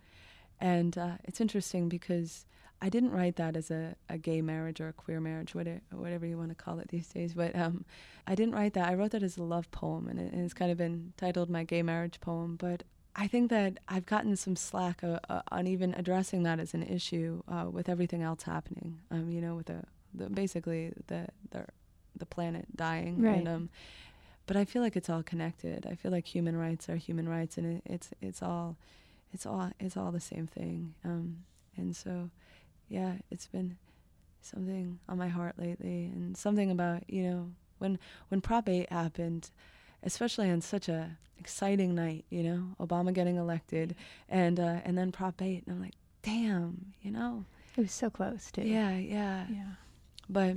and 0.60 0.98
uh, 0.98 1.18
it's 1.24 1.42
interesting 1.42 1.90
because 1.90 2.46
I 2.82 2.90
didn't 2.90 3.12
write 3.12 3.38
that 3.38 3.56
as 3.56 3.72
a, 3.72 3.96
a 4.08 4.18
gay 4.18 4.42
marriage 4.42 4.80
or 4.80 4.90
a 4.90 4.94
queer 4.94 5.20
marriage, 5.20 5.56
whatever, 5.56 6.26
you 6.26 6.38
want 6.38 6.50
to 6.50 6.56
call 6.56 6.80
it 6.80 6.90
these 6.90 7.08
days. 7.08 7.34
But 7.34 7.56
um, 7.56 7.86
I 8.28 8.36
didn't 8.36 8.54
write 8.54 8.74
that. 8.74 8.88
I 8.88 8.94
wrote 8.94 9.12
that 9.12 9.24
as 9.24 9.38
a 9.38 9.44
love 9.44 9.70
poem, 9.72 10.08
and, 10.08 10.20
it, 10.20 10.32
and 10.32 10.44
it's 10.44 10.54
kind 10.54 10.72
of 10.72 10.78
been 10.78 11.14
titled 11.18 11.50
my 11.50 11.64
gay 11.64 11.82
marriage 11.82 12.20
poem. 12.20 12.56
But 12.56 12.84
I 13.16 13.28
think 13.28 13.50
that 13.50 13.80
I've 13.88 14.06
gotten 14.06 14.36
some 14.36 14.56
slack 14.56 15.04
uh, 15.04 15.20
uh, 15.28 15.42
on 15.52 15.66
even 15.66 15.96
addressing 15.96 16.44
that 16.44 16.60
as 16.60 16.76
an 16.76 16.84
issue 16.84 17.42
uh, 17.48 17.66
with 17.72 17.90
everything 17.90 18.22
else 18.22 18.44
happening. 18.44 19.00
Um, 19.10 19.32
you 19.32 19.42
know, 19.42 19.56
with 19.56 19.68
the, 19.68 19.84
the 20.14 20.30
basically 20.30 20.94
the, 21.08 21.28
the 21.52 21.66
the 22.18 22.26
planet 22.26 22.66
dying. 22.76 23.22
Right. 23.22 23.38
And, 23.38 23.48
um, 23.48 23.70
but 24.46 24.56
I 24.58 24.66
feel 24.66 24.82
like 24.82 24.96
it's 24.96 25.10
all 25.10 25.24
connected. 25.24 25.86
I 25.86 25.96
feel 25.96 26.12
like 26.12 26.26
human 26.26 26.56
rights 26.58 26.90
are 26.90 26.96
human 26.96 27.28
rights, 27.28 27.58
and 27.58 27.78
it, 27.78 27.84
it's 27.86 28.10
it's 28.22 28.42
all 28.42 28.78
it's 29.34 29.46
all 29.46 29.72
it's 29.80 29.98
all 29.98 30.12
the 30.12 30.20
same 30.20 30.48
thing. 30.48 30.94
Um, 31.04 31.44
and 31.76 31.96
so 31.96 32.30
yeah, 32.90 33.14
it's 33.30 33.48
been 33.48 33.78
something 34.42 35.00
on 35.10 35.18
my 35.18 35.28
heart 35.28 35.56
lately, 35.58 36.06
and 36.06 36.36
something 36.38 36.72
about 36.72 37.04
you 37.10 37.24
know 37.24 37.52
when 37.80 38.00
when 38.30 38.42
Prop 38.42 38.68
8 38.70 38.92
happened, 38.92 39.52
especially 40.04 40.50
on 40.50 40.62
such 40.62 40.88
a 40.90 41.18
exciting 41.40 41.94
night, 41.94 42.26
you 42.32 42.42
know, 42.42 42.64
Obama 42.80 43.14
getting 43.14 43.36
elected, 43.36 43.96
and 44.30 44.60
uh, 44.60 44.80
and 44.86 44.98
then 44.98 45.12
Prop 45.12 45.40
8, 45.42 45.64
and 45.68 45.76
I'm 45.76 45.82
like, 45.82 45.94
damn, 46.24 46.94
you 47.02 47.12
know, 47.12 47.44
It 47.76 47.82
was 47.82 47.92
so 47.92 48.10
close 48.10 48.50
too. 48.50 48.62
yeah, 48.64 48.96
yeah, 48.98 49.46
Yeah. 49.52 49.72
But 50.30 50.56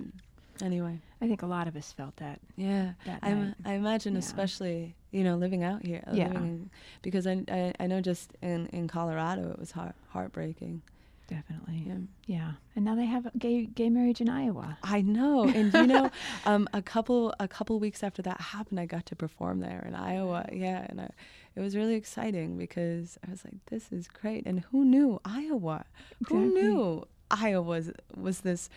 anyway, 0.63 0.99
I 1.21 1.29
think 1.29 1.43
a 1.43 1.47
lot 1.47 1.69
of 1.69 1.77
us 1.77 1.93
felt 1.93 2.17
that. 2.17 2.41
yeah, 2.57 2.93
That 3.07 3.21
I. 3.23 3.55
I 3.65 3.73
imagine 3.75 4.15
Yeah. 4.15 4.19
especially 4.21 4.95
you 5.11 5.25
know 5.25 5.37
living 5.37 5.63
out 5.65 5.85
here, 5.85 6.03
uh, 6.07 6.15
Yeah. 6.15 6.29
living 6.29 6.43
in, 6.49 6.71
because 7.03 7.27
I, 7.27 7.43
I 7.49 7.73
I 7.81 7.87
know 7.87 8.01
just 8.01 8.33
in 8.43 8.67
in 8.69 8.89
Colorado 8.89 9.51
it 9.51 9.59
was 9.59 9.73
heart, 9.73 9.95
heartbreaking. 10.09 10.83
Definitely. 11.29 11.85
Yeah. 11.87 11.99
Yeah. 12.27 12.53
And 12.75 12.85
now 12.85 12.97
they 12.97 13.05
have 13.07 13.31
gay 13.39 13.67
gay 13.67 13.89
marriage 13.89 14.21
in 14.21 14.29
Iowa. 14.29 14.79
I 14.83 15.01
know, 15.03 15.45
and 15.49 15.73
you 15.73 15.87
know, 15.87 16.11
um, 16.45 16.67
a 16.73 16.83
couple 16.83 17.33
a 17.39 17.47
couple 17.47 17.79
weeks 17.79 18.03
after 18.03 18.21
that 18.23 18.41
happened, 18.41 18.81
I 18.81 18.87
got 18.87 19.07
to 19.07 19.15
perform 19.17 19.61
there 19.61 19.85
in 19.87 19.95
Iowa. 19.95 20.49
Yeah, 20.53 20.85
and 20.89 21.01
I, 21.01 21.11
it 21.55 21.61
was 21.61 21.77
really 21.77 21.95
exciting 21.95 22.59
because 22.59 23.17
I 23.25 23.31
was 23.31 23.45
like, 23.45 23.55
"This 23.67 23.93
is 23.93 24.09
great!" 24.09 24.45
And 24.45 24.59
who 24.73 24.85
knew 24.85 25.21
Iowa? 25.25 25.85
Who 26.29 26.53
knew? 26.53 27.07
Iowa 27.31 27.63
was, 27.63 27.93
was 28.17 28.41
this 28.41 28.69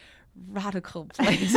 radical 0.49 1.05
place. 1.13 1.55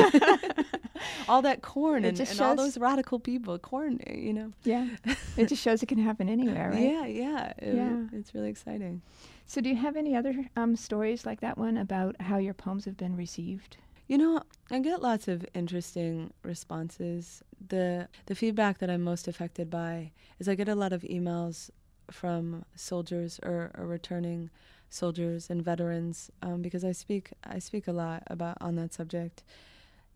all 1.28 1.42
that 1.42 1.62
corn 1.62 2.04
and, 2.04 2.18
and 2.18 2.40
all 2.40 2.56
those 2.56 2.78
radical 2.78 3.18
people, 3.18 3.58
corn, 3.58 4.00
you 4.10 4.32
know. 4.32 4.52
Yeah. 4.64 4.88
it 5.36 5.48
just 5.48 5.62
shows 5.62 5.82
it 5.82 5.86
can 5.86 5.98
happen 5.98 6.28
anywhere, 6.28 6.70
right? 6.70 6.80
Yeah, 6.80 7.06
yeah. 7.06 7.52
It, 7.58 7.74
yeah. 7.74 8.04
It's 8.12 8.34
really 8.34 8.50
exciting. 8.50 9.02
So, 9.46 9.60
do 9.60 9.68
you 9.68 9.76
have 9.76 9.96
any 9.96 10.16
other 10.16 10.34
um, 10.56 10.76
stories 10.76 11.24
like 11.24 11.40
that 11.40 11.56
one 11.58 11.76
about 11.76 12.20
how 12.20 12.38
your 12.38 12.54
poems 12.54 12.84
have 12.84 12.96
been 12.96 13.16
received? 13.16 13.76
You 14.08 14.18
know, 14.18 14.42
I 14.70 14.78
get 14.80 15.02
lots 15.02 15.26
of 15.28 15.44
interesting 15.54 16.32
responses. 16.42 17.42
The 17.68 18.08
the 18.26 18.34
feedback 18.34 18.78
that 18.78 18.90
I'm 18.90 19.02
most 19.02 19.26
affected 19.26 19.68
by 19.70 20.12
is 20.38 20.48
I 20.48 20.54
get 20.54 20.68
a 20.68 20.74
lot 20.74 20.92
of 20.92 21.02
emails 21.02 21.70
from 22.10 22.64
soldiers 22.74 23.40
or, 23.42 23.70
or 23.76 23.86
returning 23.86 24.50
soldiers 24.88 25.50
and 25.50 25.62
veterans 25.62 26.30
um, 26.42 26.62
because 26.62 26.84
I 26.84 26.92
speak 26.92 27.30
I 27.44 27.58
speak 27.58 27.88
a 27.88 27.92
lot 27.92 28.22
about 28.28 28.56
on 28.60 28.76
that 28.76 28.94
subject, 28.94 29.42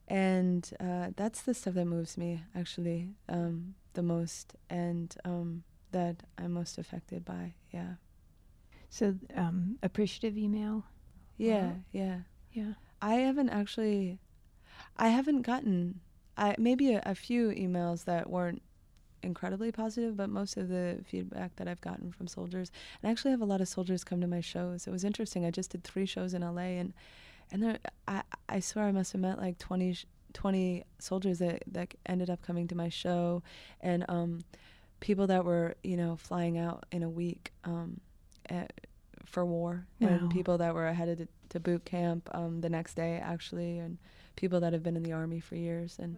and 0.08 0.68
uh, 0.80 1.08
that's 1.16 1.42
the 1.42 1.54
stuff 1.54 1.74
that 1.74 1.84
moves 1.86 2.16
me 2.16 2.42
actually 2.54 3.08
um, 3.28 3.74
the 3.94 4.02
most 4.02 4.54
and 4.68 5.14
um, 5.24 5.64
that 5.92 6.22
I'm 6.38 6.52
most 6.52 6.78
affected 6.78 7.24
by. 7.24 7.54
Yeah. 7.72 7.94
So 8.88 9.14
um, 9.36 9.78
appreciative 9.82 10.36
email. 10.36 10.84
Yeah, 11.36 11.66
wow. 11.66 11.76
yeah, 11.92 12.16
yeah. 12.52 12.72
I 13.00 13.14
haven't 13.14 13.48
actually, 13.50 14.18
I 14.96 15.08
haven't 15.08 15.42
gotten, 15.42 16.00
I 16.36 16.54
maybe 16.58 16.92
a, 16.92 17.02
a 17.06 17.14
few 17.14 17.48
emails 17.50 18.04
that 18.04 18.28
weren't 18.28 18.62
incredibly 19.22 19.72
positive, 19.72 20.16
but 20.16 20.28
most 20.28 20.56
of 20.56 20.68
the 20.68 20.98
feedback 21.06 21.56
that 21.56 21.68
I've 21.68 21.80
gotten 21.80 22.12
from 22.12 22.26
soldiers, 22.26 22.70
and 23.02 23.08
I 23.08 23.12
actually 23.12 23.32
have 23.32 23.40
a 23.40 23.46
lot 23.46 23.60
of 23.60 23.68
soldiers 23.68 24.04
come 24.04 24.20
to 24.20 24.26
my 24.26 24.40
shows. 24.40 24.86
It 24.86 24.90
was 24.90 25.04
interesting. 25.04 25.44
I 25.44 25.50
just 25.50 25.70
did 25.70 25.84
three 25.84 26.06
shows 26.06 26.34
in 26.34 26.42
LA, 26.42 26.78
and 26.78 26.92
and 27.52 27.62
there, 27.62 27.78
I 28.06 28.22
I 28.48 28.60
swear 28.60 28.86
I 28.86 28.92
must 28.92 29.12
have 29.12 29.20
met 29.20 29.38
like 29.38 29.58
20, 29.58 29.96
20 30.32 30.84
soldiers 30.98 31.38
that 31.38 31.62
that 31.66 31.94
ended 32.06 32.30
up 32.30 32.42
coming 32.42 32.68
to 32.68 32.74
my 32.74 32.88
show, 32.88 33.42
and 33.80 34.04
um, 34.08 34.40
people 35.00 35.26
that 35.28 35.44
were 35.44 35.74
you 35.82 35.96
know 35.96 36.16
flying 36.16 36.58
out 36.58 36.86
in 36.92 37.02
a 37.02 37.10
week. 37.10 37.52
Um, 37.64 38.00
at, 38.46 38.72
for 39.26 39.44
war 39.44 39.86
wow. 40.00 40.08
and 40.08 40.30
people 40.30 40.58
that 40.58 40.74
were 40.74 40.92
headed 40.92 41.18
to, 41.18 41.28
to 41.50 41.60
boot 41.60 41.84
camp 41.84 42.28
um, 42.34 42.62
the 42.62 42.68
next 42.68 42.94
day 42.94 43.20
actually 43.22 43.78
and 43.78 43.98
people 44.34 44.58
that 44.58 44.72
have 44.72 44.82
been 44.82 44.96
in 44.96 45.04
the 45.04 45.12
army 45.12 45.38
for 45.38 45.54
years 45.54 45.96
and 46.00 46.16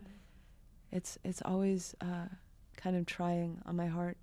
it's 0.93 1.19
it's 1.25 1.43
always 1.45 1.95
uh, 2.01 2.29
kind 2.83 2.97
of 2.97 3.07
trying 3.07 3.61
on 3.67 3.77
my 3.77 3.87
heart 3.87 4.17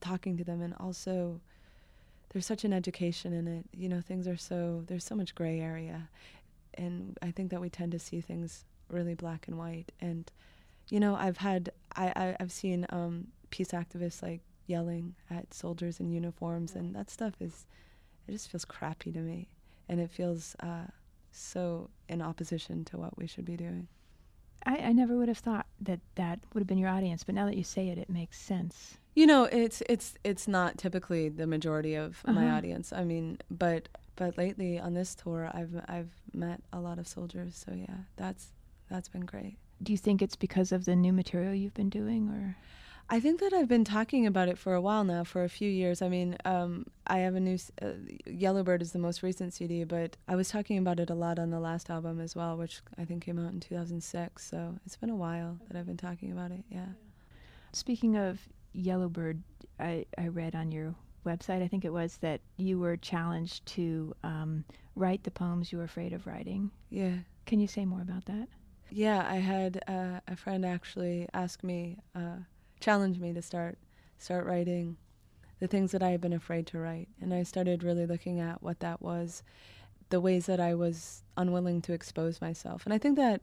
talking 0.00 0.36
to 0.36 0.44
them 0.44 0.62
and 0.62 0.74
also 0.78 1.40
there's 2.30 2.46
such 2.46 2.64
an 2.64 2.72
education 2.72 3.32
in 3.32 3.46
it. 3.46 3.64
You 3.72 3.88
know 3.88 4.00
things 4.00 4.26
are 4.28 4.36
so 4.36 4.84
there's 4.86 5.04
so 5.04 5.14
much 5.14 5.34
gray 5.34 5.60
area 5.60 6.08
and 6.74 7.16
i 7.22 7.30
think 7.30 7.50
that 7.50 7.60
we 7.60 7.70
tend 7.70 7.92
to 7.92 7.98
see 7.98 8.20
things 8.20 8.64
really 8.90 9.14
black 9.14 9.48
and 9.48 9.58
white. 9.58 9.92
And 10.00 10.30
you 10.88 11.00
know 11.00 11.16
i've 11.16 11.38
had 11.38 11.70
i, 11.96 12.12
I 12.14 12.36
have 12.38 12.52
seen 12.52 12.86
um, 12.90 13.28
peace 13.50 13.72
activists 13.72 14.22
like 14.22 14.40
yelling 14.66 15.14
at 15.30 15.52
soldiers 15.54 16.00
in 16.00 16.10
uniforms, 16.10 16.74
and 16.74 16.94
that 16.94 17.10
stuff 17.10 17.34
is, 17.40 17.66
it 18.26 18.32
just 18.32 18.50
feels 18.50 18.64
crappy 18.64 19.12
to 19.12 19.20
me, 19.20 19.48
and 19.88 20.00
it 20.00 20.10
feels 20.10 20.56
uh, 20.60 20.84
so 21.30 21.90
in 22.08 22.22
opposition 22.22 22.84
to 22.86 22.96
what 22.96 23.16
we 23.16 23.26
should 23.26 23.44
be 23.44 23.56
doing. 23.56 23.88
I, 24.64 24.76
I 24.76 24.92
never 24.92 25.16
would 25.16 25.28
have 25.28 25.38
thought 25.38 25.65
that 25.80 26.00
that 26.14 26.40
would 26.52 26.60
have 26.60 26.66
been 26.66 26.78
your 26.78 26.90
audience, 26.90 27.24
but 27.24 27.34
now 27.34 27.46
that 27.46 27.56
you 27.56 27.64
say 27.64 27.88
it, 27.88 27.98
it 27.98 28.10
makes 28.10 28.38
sense. 28.38 28.98
You 29.14 29.26
know, 29.26 29.44
it's 29.44 29.82
it's 29.88 30.14
it's 30.24 30.46
not 30.46 30.78
typically 30.78 31.28
the 31.28 31.46
majority 31.46 31.94
of 31.94 32.20
uh-huh. 32.24 32.38
my 32.38 32.50
audience. 32.50 32.92
I 32.92 33.04
mean, 33.04 33.38
but 33.50 33.88
but 34.16 34.36
lately 34.38 34.78
on 34.78 34.94
this 34.94 35.14
tour, 35.14 35.50
I've 35.52 35.82
I've 35.88 36.10
met 36.32 36.60
a 36.72 36.80
lot 36.80 36.98
of 36.98 37.08
soldiers, 37.08 37.62
so 37.66 37.74
yeah, 37.74 37.96
that's 38.16 38.48
that's 38.90 39.08
been 39.08 39.24
great. 39.24 39.56
Do 39.82 39.92
you 39.92 39.98
think 39.98 40.22
it's 40.22 40.36
because 40.36 40.72
of 40.72 40.84
the 40.84 40.96
new 40.96 41.12
material 41.12 41.54
you've 41.54 41.74
been 41.74 41.90
doing, 41.90 42.28
or? 42.28 42.56
I 43.08 43.20
think 43.20 43.38
that 43.38 43.52
I've 43.52 43.68
been 43.68 43.84
talking 43.84 44.26
about 44.26 44.48
it 44.48 44.58
for 44.58 44.74
a 44.74 44.80
while 44.80 45.04
now, 45.04 45.22
for 45.22 45.44
a 45.44 45.48
few 45.48 45.70
years. 45.70 46.02
I 46.02 46.08
mean, 46.08 46.36
um, 46.44 46.86
I 47.06 47.18
have 47.18 47.36
a 47.36 47.40
new 47.40 47.56
uh, 47.80 47.92
Yellowbird 48.26 48.82
is 48.82 48.90
the 48.90 48.98
most 48.98 49.22
recent 49.22 49.54
CD, 49.54 49.84
but 49.84 50.16
I 50.26 50.34
was 50.34 50.48
talking 50.48 50.76
about 50.76 50.98
it 50.98 51.08
a 51.08 51.14
lot 51.14 51.38
on 51.38 51.50
the 51.50 51.60
last 51.60 51.88
album 51.88 52.20
as 52.20 52.34
well, 52.34 52.56
which 52.56 52.80
I 52.98 53.04
think 53.04 53.24
came 53.24 53.38
out 53.38 53.52
in 53.52 53.60
2006. 53.60 54.44
So 54.44 54.74
it's 54.84 54.96
been 54.96 55.10
a 55.10 55.16
while 55.16 55.56
that 55.68 55.78
I've 55.78 55.86
been 55.86 55.96
talking 55.96 56.32
about 56.32 56.50
it. 56.50 56.64
Yeah. 56.68 56.86
Speaking 57.72 58.16
of 58.16 58.40
Yellowbird, 58.72 59.40
I, 59.78 60.06
I 60.18 60.26
read 60.26 60.56
on 60.56 60.72
your 60.72 60.92
website, 61.24 61.62
I 61.62 61.68
think 61.68 61.84
it 61.84 61.92
was, 61.92 62.16
that 62.18 62.40
you 62.56 62.80
were 62.80 62.96
challenged 62.96 63.64
to 63.66 64.16
um, 64.24 64.64
write 64.96 65.22
the 65.22 65.30
poems 65.30 65.70
you 65.70 65.78
were 65.78 65.84
afraid 65.84 66.12
of 66.12 66.26
writing. 66.26 66.72
Yeah. 66.90 67.18
Can 67.44 67.60
you 67.60 67.68
say 67.68 67.84
more 67.84 68.02
about 68.02 68.24
that? 68.24 68.48
Yeah, 68.90 69.24
I 69.28 69.36
had 69.36 69.80
uh, 69.86 70.20
a 70.26 70.34
friend 70.34 70.66
actually 70.66 71.28
ask 71.32 71.62
me. 71.62 71.98
Uh, 72.12 72.38
challenged 72.80 73.20
me 73.20 73.32
to 73.32 73.42
start 73.42 73.78
start 74.18 74.46
writing 74.46 74.96
the 75.60 75.66
things 75.66 75.92
that 75.92 76.02
I 76.02 76.10
had 76.10 76.20
been 76.20 76.32
afraid 76.32 76.66
to 76.68 76.78
write. 76.78 77.08
And 77.20 77.32
I 77.32 77.42
started 77.42 77.82
really 77.82 78.06
looking 78.06 78.40
at 78.40 78.62
what 78.62 78.80
that 78.80 79.00
was, 79.00 79.42
the 80.10 80.20
ways 80.20 80.46
that 80.46 80.60
I 80.60 80.74
was 80.74 81.22
unwilling 81.36 81.80
to 81.82 81.92
expose 81.92 82.40
myself. 82.40 82.84
And 82.84 82.92
I 82.92 82.98
think 82.98 83.16
that, 83.16 83.40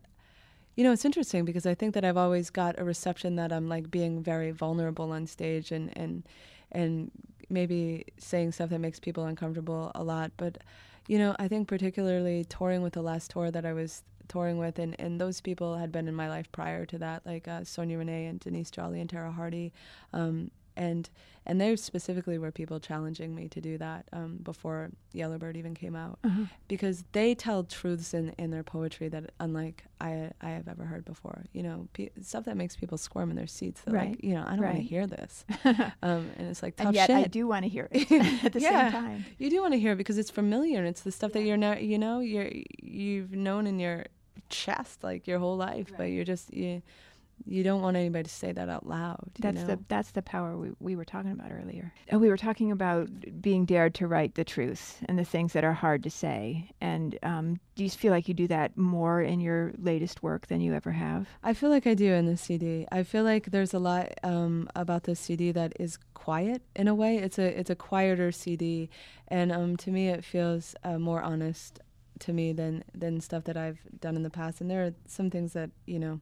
you 0.76 0.84
know, 0.84 0.92
it's 0.92 1.06
interesting 1.06 1.46
because 1.46 1.66
I 1.66 1.74
think 1.74 1.94
that 1.96 2.06
I've 2.06 2.18
always 2.18 2.50
got 2.50 2.80
a 2.80 2.84
reception 2.84 3.36
that 3.38 3.52
I'm 3.52 3.68
like 3.68 3.90
being 3.90 4.22
very 4.22 4.52
vulnerable 4.52 5.12
on 5.12 5.28
stage 5.28 5.72
and, 5.72 5.96
and, 5.98 6.24
and 6.72 7.12
maybe 7.50 8.06
saying 8.18 8.52
stuff 8.52 8.70
that 8.70 8.80
makes 8.80 9.00
people 9.00 9.26
uncomfortable 9.26 9.92
a 9.96 10.04
lot. 10.04 10.32
But, 10.38 10.60
you 11.08 11.18
know, 11.18 11.36
I 11.40 11.48
think 11.48 11.68
particularly 11.68 12.46
touring 12.46 12.82
with 12.82 12.94
the 12.94 13.02
last 13.02 13.32
tour 13.32 13.52
that 13.52 13.66
I 13.66 13.74
was 13.74 14.04
touring 14.28 14.58
with, 14.58 14.80
and, 14.80 14.96
and 15.00 15.20
those 15.20 15.42
people 15.42 15.78
had 15.78 15.92
been 15.92 16.08
in 16.08 16.16
my 16.16 16.30
life 16.30 16.52
prior 16.52 16.86
to 16.88 16.98
that, 17.00 17.26
like 17.26 17.48
uh, 17.48 17.64
Sonya 17.64 17.98
Renee 17.98 18.26
and 18.26 18.40
Denise 18.40 18.72
Jolly 18.72 19.00
and 19.00 19.10
Tara 19.10 19.32
Hardy. 19.32 19.74
Um, 20.12 20.52
and 20.76 21.10
and 21.46 21.60
they 21.60 21.76
specifically 21.76 22.38
were 22.38 22.52
people 22.52 22.80
challenging 22.80 23.36
me 23.36 23.50
to 23.50 23.60
do 23.60 23.78
that 23.78 24.08
um, 24.14 24.38
before 24.42 24.92
Yellowbird 25.12 25.58
even 25.58 25.76
came 25.76 25.94
out, 25.94 26.18
uh-huh. 26.24 26.46
because 26.70 27.04
they 27.12 27.36
tell 27.36 27.66
truths 27.66 28.14
in, 28.14 28.30
in 28.38 28.50
their 28.50 28.64
poetry 28.64 29.10
that 29.10 29.32
unlike 29.42 29.84
I 30.00 30.32
I 30.42 30.52
have 30.52 30.70
ever 30.70 30.86
heard 30.86 31.04
before. 31.04 31.44
You 31.52 31.64
know, 31.64 31.88
pe- 31.92 32.12
stuff 32.22 32.46
that 32.46 32.56
makes 32.56 32.78
people 32.78 32.98
squirm 32.98 33.30
in 33.30 33.36
their 33.36 33.48
seats. 33.48 33.82
That 33.82 33.94
right. 33.94 34.10
Like, 34.12 34.24
you 34.24 34.36
know, 34.36 34.44
I 34.46 34.52
don't 34.52 34.62
right. 34.62 34.76
want 34.76 34.78
to 34.78 34.84
hear 34.84 35.06
this, 35.06 35.46
um, 35.66 36.30
and 36.38 36.48
it's 36.48 36.64
like 36.64 36.78
tough 36.78 36.88
and 36.88 36.96
yet 36.96 37.08
shit. 37.08 37.18
I 37.18 37.24
do 37.26 37.46
want 37.46 37.64
to 37.64 37.70
hear 37.70 37.90
it 37.92 38.10
at 38.46 38.54
the 38.54 38.62
yeah, 38.62 38.92
same 38.92 39.02
time. 39.02 39.26
You 39.38 39.50
do 39.50 39.62
want 39.62 39.74
to 39.74 39.80
hear 39.80 39.94
it 39.94 39.98
because 39.98 40.18
it's 40.18 40.32
familiar 40.32 40.80
and 40.80 40.88
it's 40.88 41.02
the 41.02 41.12
stuff 41.12 41.32
yeah. 41.32 41.42
that 41.42 41.48
you're 41.48 41.58
now 41.58 41.74
you 41.76 42.00
know 42.00 42.20
you're 42.20 42.52
you've 42.82 43.34
known 43.34 43.68
in 43.68 43.80
your 43.80 44.06
chest 44.54 45.04
like 45.04 45.28
your 45.28 45.40
whole 45.40 45.58
life, 45.58 45.90
right. 45.92 45.98
but 45.98 46.04
you're 46.06 46.26
just 46.26 46.54
you 46.54 46.82
you 47.46 47.64
don't 47.64 47.82
want 47.82 47.98
anybody 47.98 48.24
to 48.24 48.30
say 48.30 48.52
that 48.52 48.70
out 48.70 48.88
loud. 48.88 49.32
That's 49.40 49.62
know? 49.62 49.68
the 49.68 49.80
that's 49.88 50.12
the 50.12 50.22
power 50.22 50.56
we, 50.56 50.72
we 50.80 50.96
were 50.96 51.06
talking 51.06 51.32
about 51.32 51.52
earlier. 51.52 51.94
And 52.08 52.22
we 52.22 52.30
were 52.30 52.38
talking 52.38 52.72
about 52.72 53.10
being 53.42 53.66
dared 53.66 53.96
to 53.96 54.08
write 54.08 54.36
the 54.36 54.46
truth 54.46 55.04
and 55.06 55.20
the 55.20 55.26
things 55.26 55.54
that 55.54 55.64
are 55.64 55.74
hard 55.74 56.04
to 56.04 56.10
say. 56.10 56.70
And 56.80 57.18
um, 57.24 57.60
do 57.76 57.84
you 57.84 57.90
feel 57.90 58.12
like 58.12 58.28
you 58.28 58.34
do 58.34 58.48
that 58.48 58.78
more 58.78 59.22
in 59.22 59.42
your 59.42 59.74
latest 59.78 60.24
work 60.24 60.48
than 60.48 60.62
you 60.62 60.74
ever 60.74 60.92
have? 60.92 61.28
I 61.44 61.54
feel 61.54 61.70
like 61.70 61.86
I 61.86 61.96
do 61.96 62.14
in 62.14 62.28
the 62.28 62.38
CD. 62.38 62.88
I 62.92 63.04
feel 63.04 63.24
like 63.24 63.52
there's 63.52 63.74
a 63.74 63.80
lot 63.80 64.14
um, 64.24 64.70
about 64.76 65.04
the 65.04 65.16
CD 65.16 65.52
that 65.52 65.74
is 65.80 65.98
quiet 66.14 66.62
in 66.76 66.88
a 66.88 66.96
way. 66.96 67.18
It's 67.18 67.40
a 67.40 67.60
it's 67.60 67.70
a 67.70 67.76
quieter 67.76 68.32
CD, 68.32 68.90
and 69.28 69.52
um, 69.52 69.76
to 69.78 69.92
me 69.92 70.10
it 70.10 70.24
feels 70.24 70.76
uh, 70.84 70.98
more 70.98 71.22
honest 71.22 71.80
to 72.20 72.34
me 72.34 72.54
than 72.54 72.84
than 72.94 73.22
stuff 73.22 73.44
that 73.46 73.58
I've 73.58 73.80
done 74.00 74.16
in 74.16 74.24
the 74.24 74.30
past. 74.30 74.62
And 74.62 74.70
there 74.70 74.86
are 74.86 74.94
some 75.08 75.30
things 75.30 75.54
that 75.54 75.70
you 75.86 76.00
know, 76.00 76.20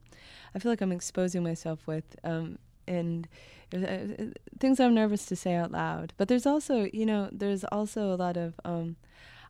I 0.54 0.58
feel 0.58 0.72
like 0.72 0.80
I'm 0.80 0.92
exposing 0.92 1.42
myself 1.42 1.86
with, 1.86 2.16
um, 2.24 2.58
and 2.86 3.28
uh, 3.74 4.26
things 4.58 4.80
I'm 4.80 4.94
nervous 4.94 5.26
to 5.26 5.36
say 5.36 5.54
out 5.54 5.72
loud. 5.72 6.12
But 6.16 6.28
there's 6.28 6.46
also 6.46 6.88
you 6.92 7.06
know 7.06 7.28
there's 7.32 7.64
also 7.64 8.12
a 8.12 8.16
lot 8.16 8.36
of 8.36 8.54
um, 8.64 8.96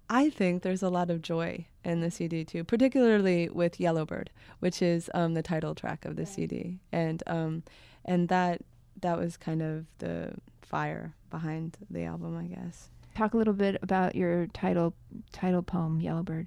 I 0.08 0.30
think 0.30 0.62
there's 0.62 0.82
a 0.82 0.90
lot 0.90 1.10
of 1.10 1.22
joy 1.22 1.66
in 1.84 2.00
the 2.00 2.10
CD 2.10 2.44
too, 2.44 2.64
particularly 2.64 3.48
with 3.48 3.80
Yellowbird, 3.80 4.30
which 4.60 4.82
is 4.82 5.10
um, 5.14 5.34
the 5.34 5.42
title 5.42 5.74
track 5.74 6.04
of 6.04 6.16
the. 6.16 6.26
CD, 6.26 6.78
and 6.92 7.22
um, 7.26 7.62
and 8.04 8.28
that 8.28 8.62
that 9.00 9.18
was 9.18 9.36
kind 9.36 9.62
of 9.62 9.86
the 9.98 10.34
fire 10.60 11.14
behind 11.30 11.76
the 11.90 12.04
album, 12.04 12.36
I 12.36 12.44
guess. 12.44 12.88
Talk 13.14 13.34
a 13.34 13.36
little 13.36 13.54
bit 13.54 13.76
about 13.82 14.14
your 14.14 14.46
title 14.48 14.94
title 15.32 15.62
poem, 15.62 16.00
Yellowbird. 16.00 16.46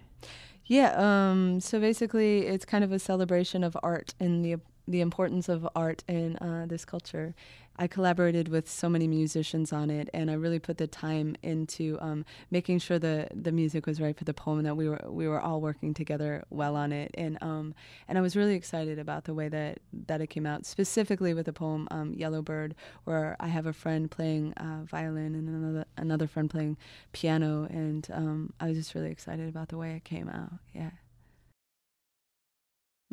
Yeah, 0.66 0.94
um, 0.98 1.60
so 1.60 1.80
basically, 1.80 2.48
it's 2.48 2.66
kind 2.66 2.84
of 2.84 2.92
a 2.92 2.98
celebration 2.98 3.64
of 3.64 3.78
art 3.84 4.16
and 4.20 4.44
the 4.44 4.60
the 4.88 5.02
importance 5.02 5.50
of 5.50 5.68
art 5.76 6.04
in 6.08 6.38
uh, 6.38 6.66
this 6.68 6.86
culture, 6.86 7.34
I 7.78 7.88
collaborated 7.88 8.48
with 8.48 8.70
so 8.70 8.90
many 8.90 9.08
musicians 9.08 9.74
on 9.74 9.90
it, 9.90 10.10
and 10.14 10.32
I 10.32 10.36
really 10.36 10.60
put 10.60 10.78
the 10.78 10.88
time 10.88 11.36
into 11.44 11.98
um, 12.02 12.26
making 12.50 12.80
sure 12.80 13.00
the 13.00 13.28
the 13.34 13.52
music 13.52 13.86
was 13.86 14.00
right 14.00 14.18
for 14.18 14.24
the 14.24 14.34
poem, 14.34 14.60
and 14.60 14.68
that 14.68 14.76
we 14.76 14.88
were 14.88 15.02
we 15.08 15.28
were 15.28 15.42
all 15.42 15.62
working 15.62 15.94
together 15.94 16.44
well 16.50 16.76
on 16.76 16.92
it. 16.92 17.12
And 17.16 17.38
um, 17.42 17.76
and 18.08 18.18
I 18.18 18.22
was 18.22 18.36
really 18.36 18.56
excited 18.56 18.98
about 19.00 19.26
the 19.26 19.34
way 19.34 19.50
that 19.50 19.80
that 20.08 20.22
it 20.22 20.28
came 20.28 20.46
out, 20.46 20.66
specifically 20.66 21.34
with 21.34 21.46
the 21.46 21.54
poem 21.54 21.88
um, 21.92 22.14
"Yellow 22.14 22.42
Bird," 22.42 22.76
where 23.04 23.36
I 23.40 23.48
have 23.48 23.66
a 23.66 23.74
friend 23.74 24.10
playing 24.10 24.54
uh, 24.54 24.84
violin 24.86 25.36
and 25.36 25.50
another 25.50 25.86
another 25.98 26.28
friend 26.28 26.50
playing 26.50 26.78
piano, 27.12 27.68
and 27.70 28.08
um, 28.14 28.54
I 28.60 28.68
was 28.70 28.78
just 28.78 28.96
really 28.96 29.12
excited 29.12 29.50
about 29.50 29.70
the 29.70 29.78
way 29.78 29.96
it 29.96 30.06
came 30.06 30.30
out. 30.30 30.54
Yeah. 30.74 30.92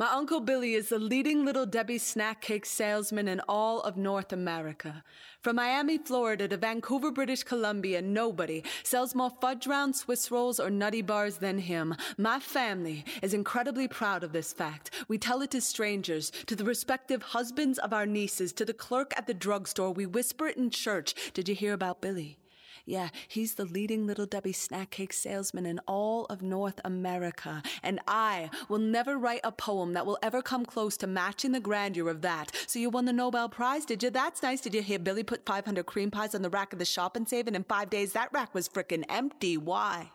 My 0.03 0.11
Uncle 0.15 0.41
Billy 0.41 0.75
is 0.75 0.89
the 0.89 0.99
leading 0.99 1.45
Little 1.45 1.65
Debbie 1.65 1.97
snack 1.97 2.41
cake 2.41 2.67
salesman 2.67 3.29
in 3.29 3.41
all 3.49 3.81
of 3.83 3.97
North 3.97 4.33
America. 4.33 5.05
From 5.41 5.55
Miami, 5.55 5.97
Florida 5.97 6.49
to 6.49 6.57
Vancouver, 6.57 7.13
British 7.13 7.45
Columbia, 7.45 8.03
nobody 8.03 8.65
sells 8.83 9.15
more 9.15 9.31
fudge 9.41 9.65
round 9.65 9.95
Swiss 9.95 10.29
rolls 10.29 10.59
or 10.59 10.71
nutty 10.71 11.03
bars 11.03 11.37
than 11.37 11.57
him. 11.57 11.95
My 12.19 12.41
family 12.41 13.05
is 13.23 13.33
incredibly 13.33 13.87
proud 13.87 14.25
of 14.25 14.33
this 14.33 14.53
fact. 14.53 14.91
We 15.07 15.19
tell 15.19 15.41
it 15.41 15.53
to 15.53 15.61
strangers, 15.61 16.33
to 16.47 16.57
the 16.57 16.65
respective 16.65 17.23
husbands 17.23 17.79
of 17.79 17.93
our 17.93 18.05
nieces, 18.05 18.53
to 18.55 18.65
the 18.65 18.75
clerk 18.75 19.13
at 19.17 19.29
the 19.29 19.35
drugstore. 19.35 19.93
We 19.93 20.07
whisper 20.07 20.49
it 20.49 20.57
in 20.57 20.71
church. 20.71 21.15
Did 21.33 21.49
you 21.49 21.55
hear 21.55 21.75
about 21.75 22.01
Billy? 22.01 22.39
Yeah, 22.85 23.11
he's 23.29 23.55
the 23.55 23.65
leading 23.65 24.07
Little 24.07 24.27
Debbie 24.27 24.53
snack 24.53 24.91
cake 24.91 25.13
salesman 25.13 25.67
in 25.67 25.79
all 25.87 26.25
of 26.27 26.43
North 26.43 26.81
America. 26.85 27.63
And 27.83 28.01
I 28.09 28.51
will 28.69 28.79
never 28.79 29.17
write 29.17 29.41
a 29.45 29.53
poem 29.53 29.93
that 29.93 30.05
will 30.05 30.19
ever 30.23 30.43
come 30.43 30.65
close 30.65 30.97
to 30.99 31.07
matching 31.07 31.53
the 31.53 31.61
grandeur 31.61 32.09
of 32.09 32.23
that. 32.23 32.51
So 32.67 32.79
you 32.79 32.91
won 32.91 33.05
the 33.05 33.13
Nobel 33.13 33.49
Prize, 33.49 33.85
did 33.85 34.03
you? 34.03 34.11
That's 34.11 34.43
nice. 34.43 34.61
Did 34.61 34.75
you 34.75 34.83
hear 34.83 34.99
Billy 34.99 35.23
put 35.23 35.47
500 35.47 35.87
cream 35.87 36.11
pies 36.11 36.35
on 36.35 36.43
the 36.43 36.51
rack 36.51 36.73
of 36.73 36.79
the 36.81 36.85
shop 36.85 37.17
and 37.17 37.29
save? 37.29 37.47
And 37.47 37.55
in 37.55 37.65
five 37.65 37.89
days, 37.89 38.13
that 38.13 38.33
rack 38.33 38.53
was 38.55 38.69
frickin' 38.69 39.05
empty. 39.09 39.57
Why? 39.57 40.11